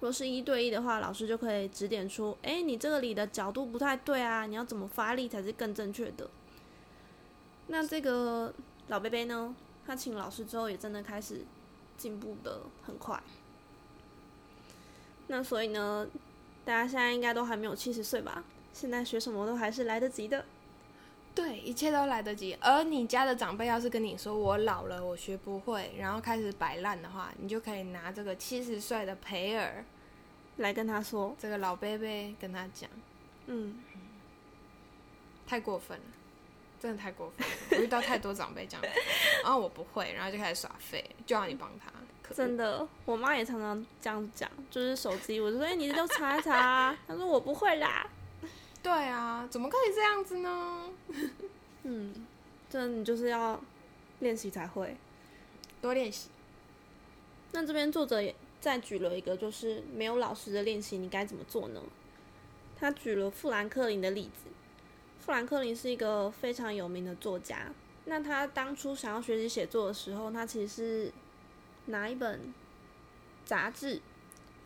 [0.00, 6.28] 若是一对一的话，老师就可以指点出，哎，你这个里的角度不太对啊，你要怎么发力才是更正确的。
[7.68, 8.52] 那这个
[8.88, 9.56] 老贝贝呢？
[9.86, 11.40] 他请老师之后，也真的开始
[11.96, 13.20] 进步的很快。
[15.28, 16.06] 那所以呢，
[16.66, 18.44] 大家现在应该都还没有七十岁吧？
[18.74, 20.44] 现在学什么都还是来得及的。
[21.34, 22.56] 对，一切都来得及。
[22.60, 29.84] 而你家的长辈要是跟你说我老了，我学不会，然后开始摆烂的话，你就可以拿这个七十岁的培尔，
[30.58, 32.90] 来跟他说，这个老贝贝跟他讲，
[33.46, 33.82] 嗯，
[35.46, 36.04] 太过分了，
[36.78, 37.54] 真的太过分了。
[37.70, 38.88] 我遇到太多长辈这样子，
[39.42, 41.90] 然后我不会，然后就开始耍废，就要你帮他。
[42.34, 46.98] 真的，我妈也常常这样讲，就是手机，我就说，哎、你就查一查啊。
[47.06, 48.06] 她说我不会啦。
[48.82, 50.90] 对啊，怎么可以这样子呢？
[51.84, 52.26] 嗯，
[52.68, 53.60] 这你就是要
[54.20, 54.96] 练习才会。
[55.80, 56.28] 多练习。
[57.52, 61.80] 那这边作者也再举了一个，就是没有老师的练习，你该怎么做呢？
[62.76, 64.50] 他举了富兰克林的例子。
[65.20, 67.72] 富兰克林是一个非常有名的作家。
[68.06, 70.68] 那他当初想要学习写作的时候，他其实
[71.06, 71.12] 是
[71.86, 72.52] 拿一本
[73.44, 73.94] 杂志，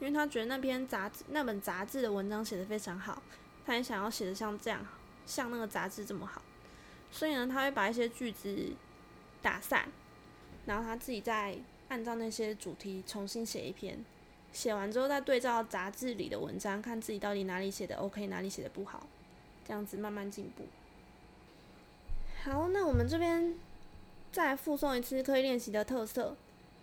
[0.00, 3.22] 因为他觉得那篇杂志那本杂志的文章写得非常好，
[3.66, 4.86] 他也想要写的像这样，
[5.26, 6.40] 像那个杂志这么好。
[7.10, 8.72] 所以呢，他会把一些句子
[9.42, 9.88] 打散，
[10.66, 11.56] 然后他自己再
[11.88, 14.04] 按照那些主题重新写一篇，
[14.52, 19.06] 写完之后再对照杂志里的文章，看自己到底哪里写的 OK，哪里写的不好，
[19.66, 20.64] 这样子慢慢进步。
[22.44, 23.54] 好，那我们这边
[24.30, 26.36] 再附送一次刻意练习的特色。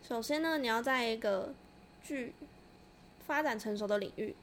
[0.05, 1.53] 首先呢，你要在一个
[2.01, 2.34] 具
[3.25, 4.36] 发展成熟的领域，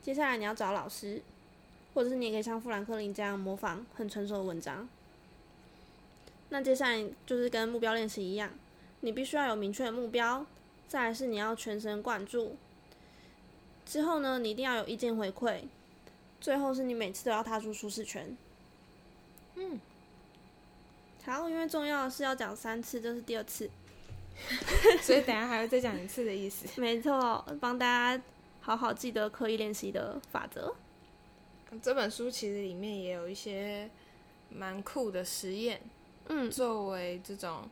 [0.00, 1.22] 接下来你要找老师，
[1.94, 4.88] 或者是你也可以像富兰克林这样模仿很成熟的文章。
[6.50, 8.50] 那接下来就是跟目标练习一样，
[9.00, 10.44] 你必须要有明确的目标，
[10.86, 12.56] 再来是你要全神贯注，
[13.86, 15.62] 之后呢，你一定要有意见回馈，
[16.40, 18.36] 最后是你每次都要踏出舒适圈。
[19.54, 19.80] 嗯，
[21.24, 23.70] 好，因为重要的是要讲三次，这是第二次，
[25.00, 26.66] 所以等下还会再讲一次的意思。
[26.80, 28.22] 没错，帮大家
[28.60, 30.74] 好好记得刻意练习的法则。
[31.80, 33.88] 这本书其实里面也有一些
[34.50, 35.80] 蛮酷的实验，
[36.26, 37.68] 嗯，作为这种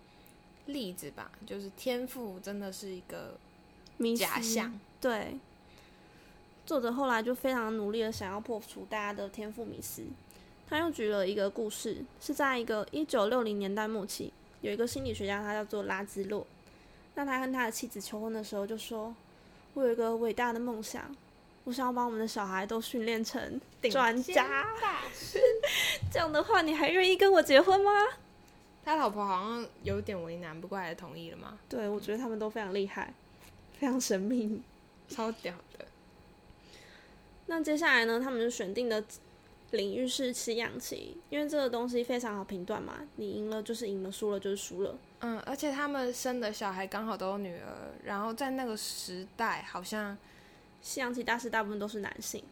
[0.66, 3.36] 例子吧，就是天赋真的是一个
[4.16, 4.78] 假象。
[5.00, 5.36] 对，
[6.64, 10.04] 作者后来就非常努力的想要破除大家的天赋迷思。
[10.68, 16.46] 他又举了一个故事，是在一个一九六零年代末期，有一个心理学家，他叫做拉兹洛。
[17.16, 19.12] 那他跟他的妻子求婚的时候就说
[19.74, 21.14] ：“我有一个伟大的梦想，
[21.64, 25.38] 我想要把我们的小孩都训练成专家大师。
[26.12, 27.90] 这样的话，你还愿意跟我结婚吗？”
[28.84, 31.58] 他老婆好像有点为难，不过还是同意了嘛？
[31.68, 33.12] 对，我觉得他们都非常厉害，
[33.78, 34.62] 非常神秘，
[35.08, 35.84] 超屌的。
[37.46, 38.18] 那接下来呢？
[38.18, 39.04] 他们就选定的
[39.72, 44.96] 领域是吸氧气，因为这个东西非常好评断嘛，你赢了就是赢了，输了就是输了。
[45.20, 50.16] 嗯，而且他们生的小孩刚好都有女儿，然后在那个时代，好像
[50.82, 52.42] 吸氧期大师大部分都是男性。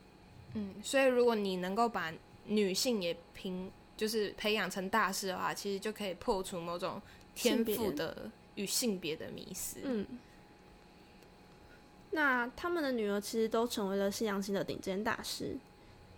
[0.55, 2.13] 嗯，所以如果你能够把
[2.47, 7.01] 女性也平，就是培养成大师的话，其实就可以破除某种
[7.35, 9.79] 天赋的与性别的迷思。
[9.83, 10.07] 嗯。
[12.11, 15.57] 那他们的女儿其实都成为了西洋棋的顶尖大师。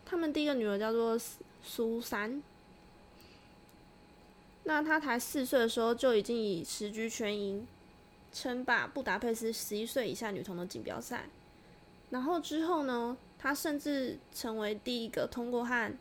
[0.06, 1.18] 他们第一个女儿叫做
[1.64, 2.40] 苏珊，
[4.62, 7.66] 那她才四岁的时候就已经以十局全赢，
[8.32, 11.24] 称霸布达佩斯十一岁以下女童的锦标赛。
[12.10, 15.96] 然后之后呢，他甚至成为第一个通过和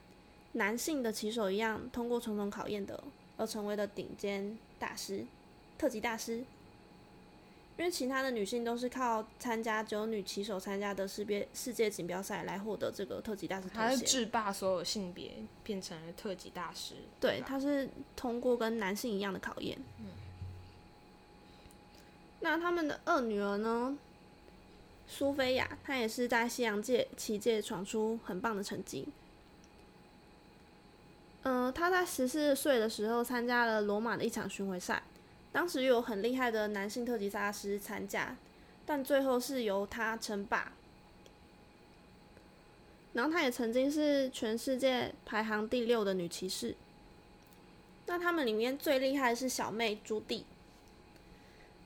[0.54, 3.04] 男性的棋手一样通过重重考验的，
[3.38, 5.26] 而成为了顶尖大师、
[5.78, 6.44] 特级大师。
[7.78, 13.84] 因为其他的女性都是靠参加只有女棋手参加的世别世界锦标赛来获得这个特级大师头衔。
[13.84, 15.32] 他是制霸所有性别，
[15.64, 16.96] 变成了特级大师。
[17.22, 19.78] 对，他是通过跟男性一样的考验。
[20.00, 20.08] 嗯。
[22.42, 23.98] 那他们的二女儿呢？
[25.12, 29.08] 苏菲亚，她也是在西洋界棋界闯出很棒的成绩。
[31.42, 35.02] 嗯，她在十四岁的时候参加了罗马的一场巡回赛。
[35.52, 38.38] 当时有很厉害的男性特级大师参加，
[38.86, 40.72] 但最后是由她称霸。
[43.14, 46.76] 然后她也曾经是全世界排行第六的女骑士。
[48.06, 50.44] 那他们里面最厉害的是小妹朱棣。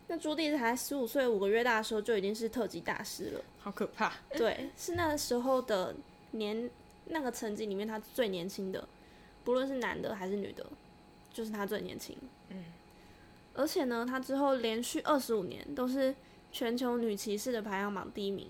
[0.07, 4.13] 那朱棣才十五岁五个月大的时候就已经是特级大师了，好可怕。
[4.35, 5.95] 对，是那个时候的
[6.31, 6.69] 年
[7.05, 8.87] 那个成绩里面他最年轻的，
[9.43, 10.65] 不论是男的还是女的，
[11.33, 12.15] 就是他最年轻。
[12.49, 12.65] 嗯。
[13.55, 16.13] 而且呢，他之后连续二十五年都是
[16.51, 18.49] 全球女骑士的排行榜第一名，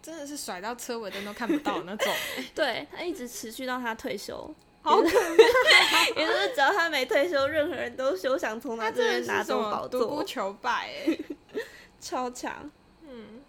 [0.00, 2.12] 真的是甩到车尾灯都看不到那种。
[2.54, 4.54] 对他一直持续到他退休，
[4.86, 6.06] 好可怕！
[6.20, 10.00] 也就是只要他没退休，任何人都休想从他这边拿走宝座。
[10.00, 11.18] 独孤求败，哎，
[12.00, 12.70] 超强。
[13.02, 13.42] 嗯。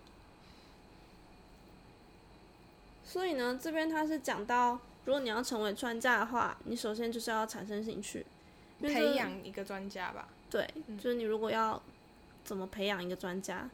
[3.04, 8.26] 所以呢，这边他是讲到，如果你要成为专家的话，你首先就是要产生兴趣，
[8.82, 10.28] 培养一个专家吧。
[10.50, 10.68] 对，
[10.98, 11.82] 就是你如果要
[12.44, 13.70] 怎么培养一个专家，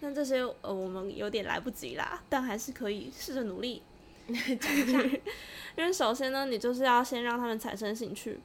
[0.00, 3.82] 那这些呃我们有点来不及啦，但还是可以试着努力
[4.60, 5.00] 讲一下。
[5.76, 8.40] 因为首先呢，你就是要先让他们产生兴趣。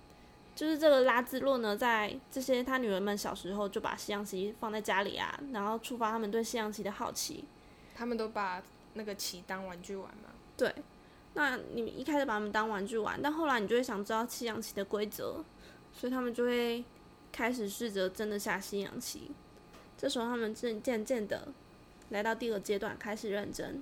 [0.53, 7.45] 就是这个拉兹洛呢，在这些他女儿们小时候就把西洋棋放在家里啊，然后触发他们对西洋棋的好奇。
[7.95, 8.61] 他们都把
[8.93, 10.29] 那个棋当玩具玩嘛？
[10.57, 10.73] 对。
[11.33, 15.43] 那你一开始把他们当玩具玩，但后来你就会想知道西洋棋的规则，
[15.93, 16.83] 所以他们就会。
[17.33, 19.31] 开始试着真的下西洋棋，
[19.97, 21.47] 这时候他们正渐渐的
[22.09, 23.81] 来到第二阶段，开始认真。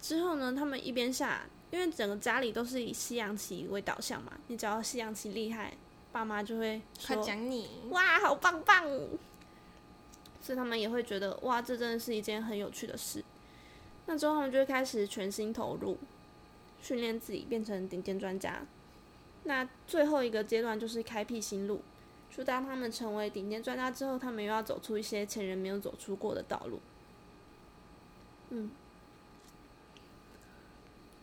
[0.00, 5.74] 之后呢，他们一边下，因为整个家里都是以西洋棋为导向嘛，你只要西洋棋厉害，
[6.12, 8.84] 爸妈就会夸奖你，哇，好棒棒！
[10.40, 13.24] 所以他们也会觉得，哇，这真的是一件很有趣的事。
[14.06, 15.98] 那之后他们就会开始全心投入，
[16.80, 18.62] 训练自己变成顶尖专家。
[19.42, 21.82] 那最后一个阶段就是开辟新路。
[22.28, 26.80] 就当他们成为顶尖专家之后，他们又要走出一些前人没有走出过的道路。
[28.50, 28.70] 嗯，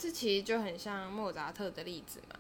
[0.04, 2.38] 这其实就很像莫扎特的例子嘛，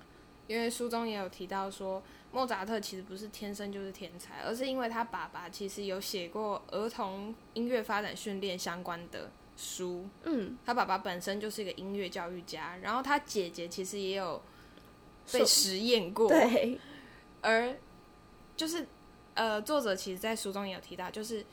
[0.47, 2.03] 因为书中也有提到说，
[2.33, 10.05] 莫扎特其实不是天生就是天才，而是因为他爸爸其实有写过儿童音乐发展训练相关的书。
[10.25, 14.41] 嗯，他爸爸本身就是一个音乐教育家，然后他姐姐其实也有
[15.31, 16.27] 被实验过。
[16.27, 16.77] 对，
[17.39, 17.73] 而
[18.57, 18.85] 就是，
[19.35, 21.45] 呃，作者其实，在书中也有提到，就是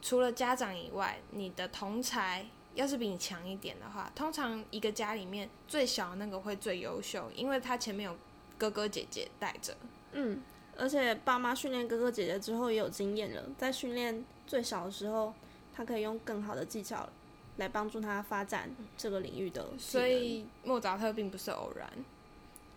[0.00, 2.46] 除了家长以外，你的同才
[2.78, 8.16] 要是比你强一点的话，通常一个家里面最小的那个会最优秀，因为他前面有
[8.56, 9.76] 哥哥姐姐带着。
[10.12, 10.40] 嗯，
[10.76, 15.34] 而且爸妈训练哥哥姐姐之后也有经验了，在训练最小的时候，
[15.74, 17.08] 他可以用更好的技巧
[17.56, 19.66] 来帮助他发展这个领域的。
[19.76, 21.92] 所以莫扎特并不是偶然，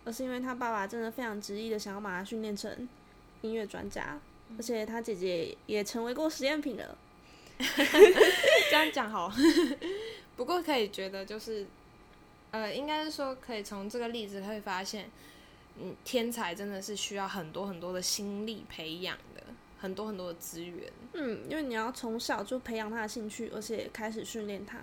[0.04, 2.90] 而是因为他爸爸真的非常执意的想要把他训练成。
[3.44, 4.20] 音乐专家，
[4.56, 6.96] 而且他姐姐也成为过实验品了。
[8.72, 9.30] 这样讲好，
[10.38, 11.68] 不过可以觉得就是，
[12.52, 15.12] 呃，应该是说可以从这个例子可以发现，
[15.78, 19.44] 嗯，天才真的是需要很多很多的心力培养的，
[19.78, 20.90] 很多很多的资源。
[21.12, 24.78] 嗯，因为你要从小就培养他的兴趣，而且开始训练他。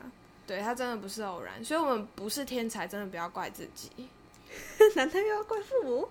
[0.47, 3.91] 对他真的不是偶然，所以我们不是天才，真的不要怪自己，
[4.97, 6.07] 难道又要怪父母？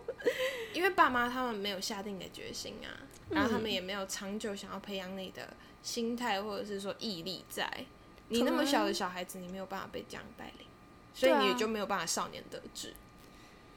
[0.74, 2.90] 因为爸妈他们没有下定的决心啊，
[3.30, 5.48] 然后他们也没有长久想要培养你的
[5.82, 7.86] 心态或者是说毅力在。
[8.30, 10.68] 你那么小的小孩子，你没有办法被这样带领，
[11.14, 12.94] 所以你也就没有办法少年得志。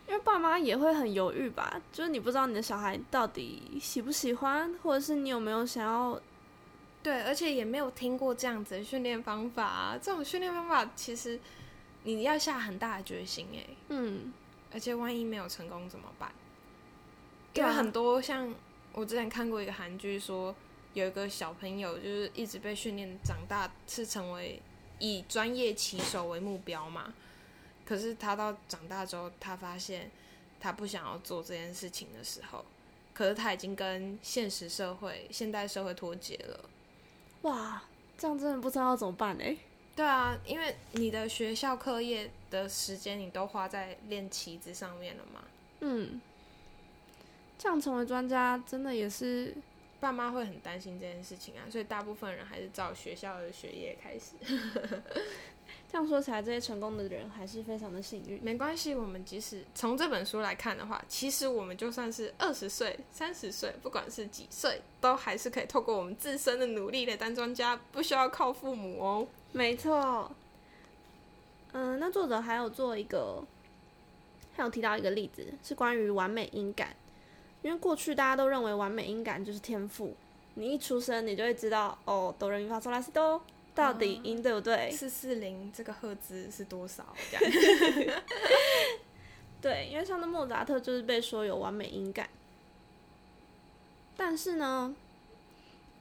[0.08, 6.20] 因为爸妈也会很犹豫吧，就是你不知道你的小孩到底喜不喜欢，或者是你有没有想要
[7.00, 9.96] 对，而且也没有听过这样子的训练方法啊。
[10.02, 11.38] 这种训练方法其实
[12.02, 14.32] 你要下很大的决心哎，嗯，
[14.72, 16.32] 而且万一没有成功怎么办？
[17.54, 18.52] 因为很多像
[18.92, 20.52] 我之前看过一个韩剧，说
[20.94, 24.60] 有一个小朋友就是一直被训练长大是成为
[24.98, 27.14] 以专业棋手为目标嘛，
[27.84, 30.10] 可是他到长大之后，他发现
[30.60, 32.64] 他不想要做这件事情的时候，
[33.14, 36.68] 可是他已经跟现实社会、现代社会脱节了。
[37.42, 37.82] 哇，
[38.18, 39.56] 这样真的不知道要怎么办哎。
[39.96, 45.42] 对啊，因为你的学校课业的时间你都花在练棋子上面了嘛，
[45.80, 46.20] 嗯，
[47.58, 49.54] 这样成为专家真的也是，
[50.00, 54.34] 爸妈会很担心这件事情啊，所以大部分人还是照学校的学业开始。
[55.92, 58.40] 这样说起来，这些成功的人还是非常的幸运。
[58.42, 69.26] 没关系，我们即使从这本书来看的话，其实我们就算是二十岁、三十岁，不管是几岁，都还是可以透过我们自身的努力来当专家，不需要靠父母哦。
[69.52, 70.30] 没错。
[71.72, 73.42] 嗯，那作者还有做一个，
[74.56, 76.94] 还有提到一个例子，是关于完美音感。
[77.62, 80.14] 因为过去大家都认为完美音感就是天赋，
[80.54, 83.42] 你一出生你就会知道，哦，哆来咪发嗦拉西哆，
[83.74, 84.90] 到底音对不对？
[84.90, 87.04] 四四零这个赫兹是多少？
[87.30, 88.22] 这样
[89.60, 92.30] 对，因为像那莫扎特就是被说有完美音感，
[94.16, 94.96] 但是呢，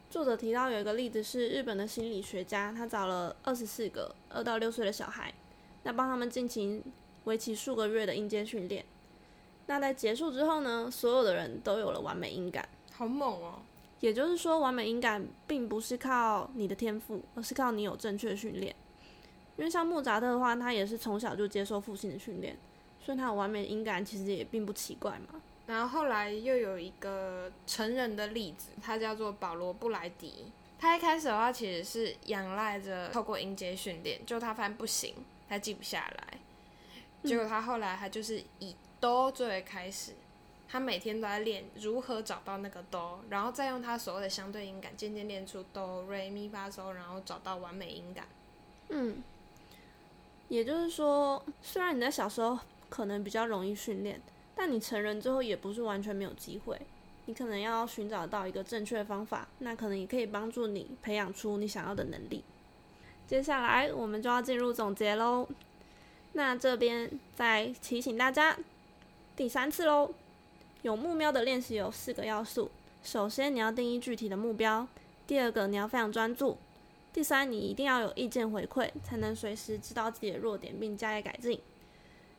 [0.10, 5.34] 作者提到有一个例子是日本的心理学家，他找了二十四个二到六岁的小孩，
[5.84, 6.82] 那帮他们进行
[7.26, 8.86] 为期数个月的音阶训练。
[9.70, 13.59] 那在结束之后呢，所有的人都有了完美音感，好猛哦！
[13.99, 18.76] 也就是说，完美音感并不是靠你的天赋，而是靠你有正确的训练。
[19.57, 22.57] 因为像莫扎特的话，他也是从小就接受父亲的训练，
[22.99, 25.39] 所以他有完美音感其实也并不奇怪嘛。
[25.67, 30.45] 然后后来又有一个成人的例子，他叫做保罗布莱迪。
[30.80, 35.13] 他一开始的话其实是仰赖着透过音阶训练，就他发现不行，
[35.47, 36.39] 他记不下来。
[37.24, 40.13] 结果他后来他就是以哆作为开始，
[40.67, 48.27] 他每天都在练如何找到那个哆，然后再用他所谓的相对音感，渐渐练出哆、瑞、咪、发、嗦，然后找到完美音感。
[48.89, 49.23] 嗯，
[50.47, 54.21] 也就是说，虽然你在小时候可能比较容易训练，
[54.55, 56.79] 但你成人之后也不是完全没有机会。
[57.25, 62.43] 你可能要寻找到一个正确的方法，那可能也可以帮助你培养出你想要的能力。
[63.27, 65.47] 接下来我们就要进入总结喽。
[66.33, 68.57] 那这边再提醒大家，
[69.39, 70.13] 第三次喽。
[70.81, 72.69] 有目标的练习有四个要素：
[73.01, 74.85] 首先你要定义具体的目标；
[75.25, 76.57] 第二个你要非常专注；
[77.13, 81.57] 第三你一定要有意见回馈，才能随时知道自己的弱点并加以改进；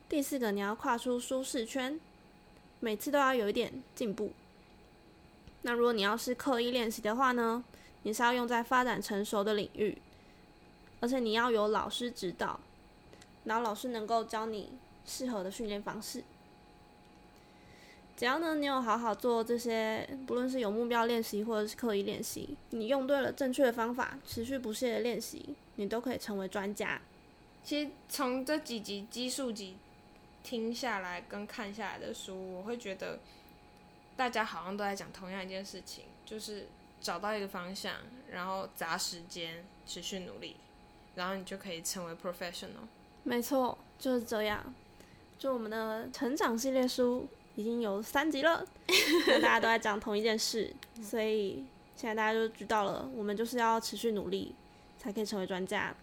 [0.07, 1.99] 第四个你要跨出舒适圈，
[2.79, 4.31] 每次都要有一点进步。
[5.63, 7.63] 那如果你要是刻意练习的话呢，
[8.03, 9.97] 你是要用在发展成熟的领域，
[10.99, 12.59] 而且你要有老师指导，
[13.45, 14.69] 然后老师能够教你
[15.03, 16.23] 适合的训练方式。
[18.21, 27.01] 只要呢，你有好好做这些，不论是有目标练习或者是刻意练习，你用对了正确的方法，持续不懈的练习，你都可以成为专家。
[27.63, 29.75] 其实从这几集基数集
[30.43, 33.17] 听下来跟看下来的书，我会觉得
[34.15, 36.67] 大家好像都在讲同样一件事情，就是
[37.01, 37.95] 找到一个方向，
[38.29, 40.57] 然后砸时间，持续努力，
[41.15, 42.85] 然后你就可以成为 professional。
[43.23, 44.71] 没错，就是这样。
[45.39, 48.65] 就我们的成长系列书已经有三集了，
[49.41, 54.55] 大家都在讲同一件事，所以现在大家就知道了，我们就是要持续努力，
[54.97, 55.93] 才可以成为专家。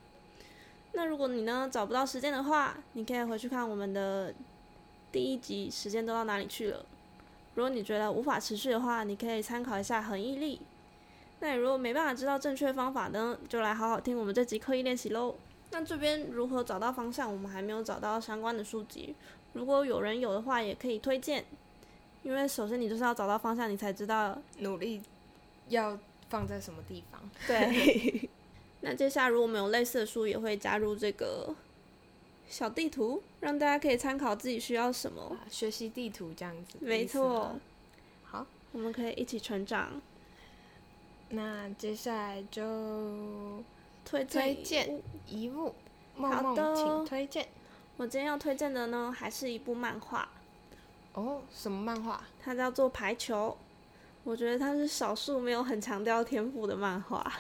[0.93, 4.35] 那如果你呢找不到时间的话，你可以回去看我们的
[5.13, 6.79] 第一集《时间都到哪里去了》。
[7.55, 10.61] 如果你觉得无法持续的话，你可以参考一下恒毅力。
[11.41, 15.35] 那你如果没办法知道正确方法呢，就来好好听我们这集刻意练习喽。
[15.71, 19.15] 那这边如何找到方向，我们还没有找到相关的书籍。
[19.53, 21.45] 如果有人有的话，也可以推荐。
[22.23, 25.01] 因为首先你就是要找到方向，你才知道努力
[25.69, 27.21] 要放在什么地方？
[27.47, 28.29] 对。
[28.81, 31.55] 那接下来如果我们有类似的书，也会加入这个
[32.49, 35.23] 小地图，让大家可以参考自己需要什么。
[35.23, 36.79] 啊学习地图这样子。
[36.81, 37.57] 没错，
[38.25, 40.01] 好，我们可以一起成长。
[41.31, 43.63] 那接下来就
[44.05, 45.75] 推推荐一物，
[46.17, 47.49] 梦梦好的请推荐。
[47.99, 50.29] 我今天要推荐的呢，还是一部漫画，
[51.15, 52.21] 哦，什么漫画？
[52.41, 53.57] 它叫做《排球》。
[54.23, 57.33] 我觉得它是少数没有很强调天赋的漫画。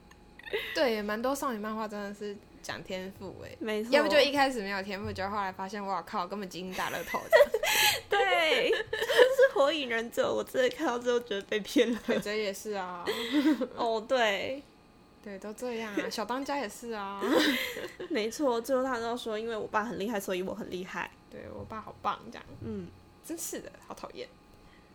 [0.74, 7.36] 对，也蛮多少女漫画真的是讲天赋哎，没错，要不就一开始没有天赋，就后来发现哇靠，根本金大乐透的。
[8.08, 12.00] 对，这是火影忍者，我真的看到之后觉得被骗了。
[12.06, 13.04] 腿贼也是啊，
[13.76, 14.62] 哦，对，
[15.28, 16.08] 对，都这样啊。
[16.08, 17.20] 小当家也是啊，
[18.08, 21.10] 没错，最后他都说，因为我爸很厉害，所以我很厉害。
[21.30, 22.88] 对我爸好棒，这样嗯，
[23.22, 24.26] 真是的，好讨厌。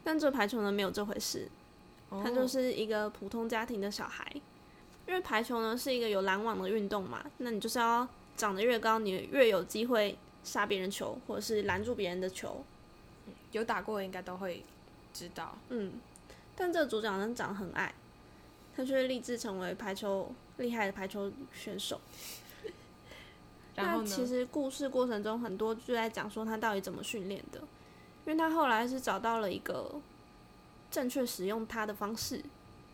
[0.04, 1.48] 但这排球呢没有这回事，
[2.10, 4.26] 他就哦是一个普通家庭的小孩。
[5.06, 12.66] 因为排球呢是一个有拦网的运动嘛，那你就是要长得越高，你越有机会杀别人球，或者是拦住别人的球。
[13.52, 14.64] 有打过的应该都会
[15.14, 15.56] 知道。
[15.70, 15.94] 嗯，
[16.56, 17.94] 但这个主角呢长得很矮，
[18.76, 22.00] 他却立志成为排球厉害的排球选手。
[23.76, 24.26] 然后那其？
[24.26, 27.60] 实故事过程中很多就在讲说他到底怎么训练的，
[28.26, 29.96] 因为他后来是找到了一个
[30.92, 32.40] 正确使用他的方式，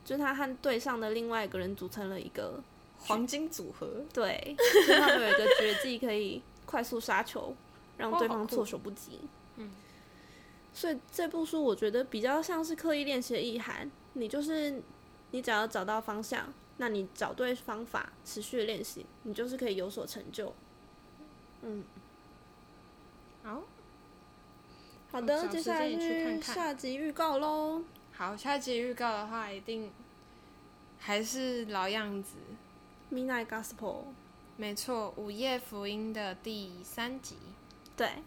[0.06, 2.62] 就是他和队上的另外一个人组成了一个
[3.00, 4.56] 黄金组合，对，
[4.88, 7.54] 就他们有一个绝技可以快速杀球，
[7.98, 9.20] 让对方措手不及。
[9.58, 9.70] 嗯，
[10.74, 14.82] 所以这部书我觉得比较像是刻意练习的意涵，你就是
[15.32, 20.54] 你只要找到方向，那你找对方法，持续练习，你就是可以有所成就。
[21.62, 21.84] 嗯，
[23.44, 23.62] 好，
[25.12, 27.84] 好的，接下来去看下集预告喽。
[28.14, 29.92] 好，下集预告的话，一定
[30.98, 32.36] 还是老样子。
[33.12, 34.04] Midnight Gospel，
[34.56, 37.36] 没错，《午夜福音》的第三集。
[37.98, 38.24] 对，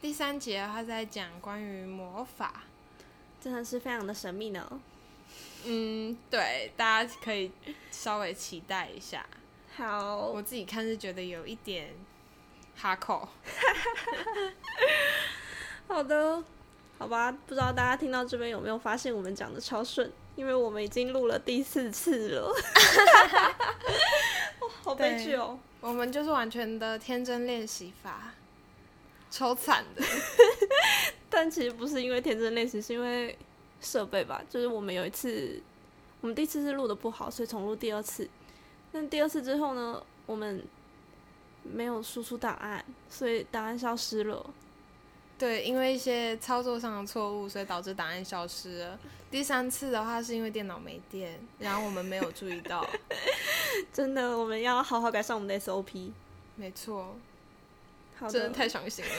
[0.00, 2.64] 第三集的话在讲关于魔法。
[3.40, 4.80] 真的是非常的神秘呢。
[5.64, 7.50] 嗯，对，大家可以
[7.90, 9.26] 稍微期待一下。
[9.76, 11.94] 好我，自己看是觉得有一点
[12.76, 13.28] 哈口。
[15.86, 16.42] 好的，
[16.98, 22.48] 好吧，不知道大家听到这边有没有发现我们讲的超顺，因为我们已经录了第四次了，
[24.60, 25.58] 哇好悲剧哦。
[25.80, 28.34] 我们就是完全的天真练习法，
[29.30, 30.02] 超惨的。
[31.30, 33.38] 但其实不是因为天真练习，是因为
[33.80, 34.42] 设备吧。
[34.48, 35.62] 就是我们有一次，
[36.20, 38.28] 我们第一次是录的不好，所以重录第二次。
[38.92, 40.64] 但第二次之后呢，我们
[41.62, 44.44] 没有输出档案，所以档案消失了。
[45.38, 48.98] 对，因为一些操作上的错误，所以导致档案消失了。
[49.30, 52.84] 第三次的话是因为电脑没电，然后我们没有注意到。
[53.92, 56.10] 真的，我们要好好改善我们的 SOP。
[56.56, 57.16] 没错，
[58.18, 59.10] 好真的的，太伤心了。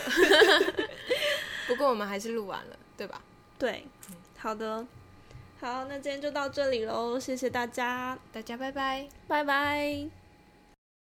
[1.68, 3.22] 不过我们还是录完了，对吧？
[3.58, 3.86] 对，
[4.42, 4.86] 好的，
[5.60, 9.08] 好，那今天就到这里喽，谢谢大家，大家拜拜。
[9.28, 10.19] 拜拜。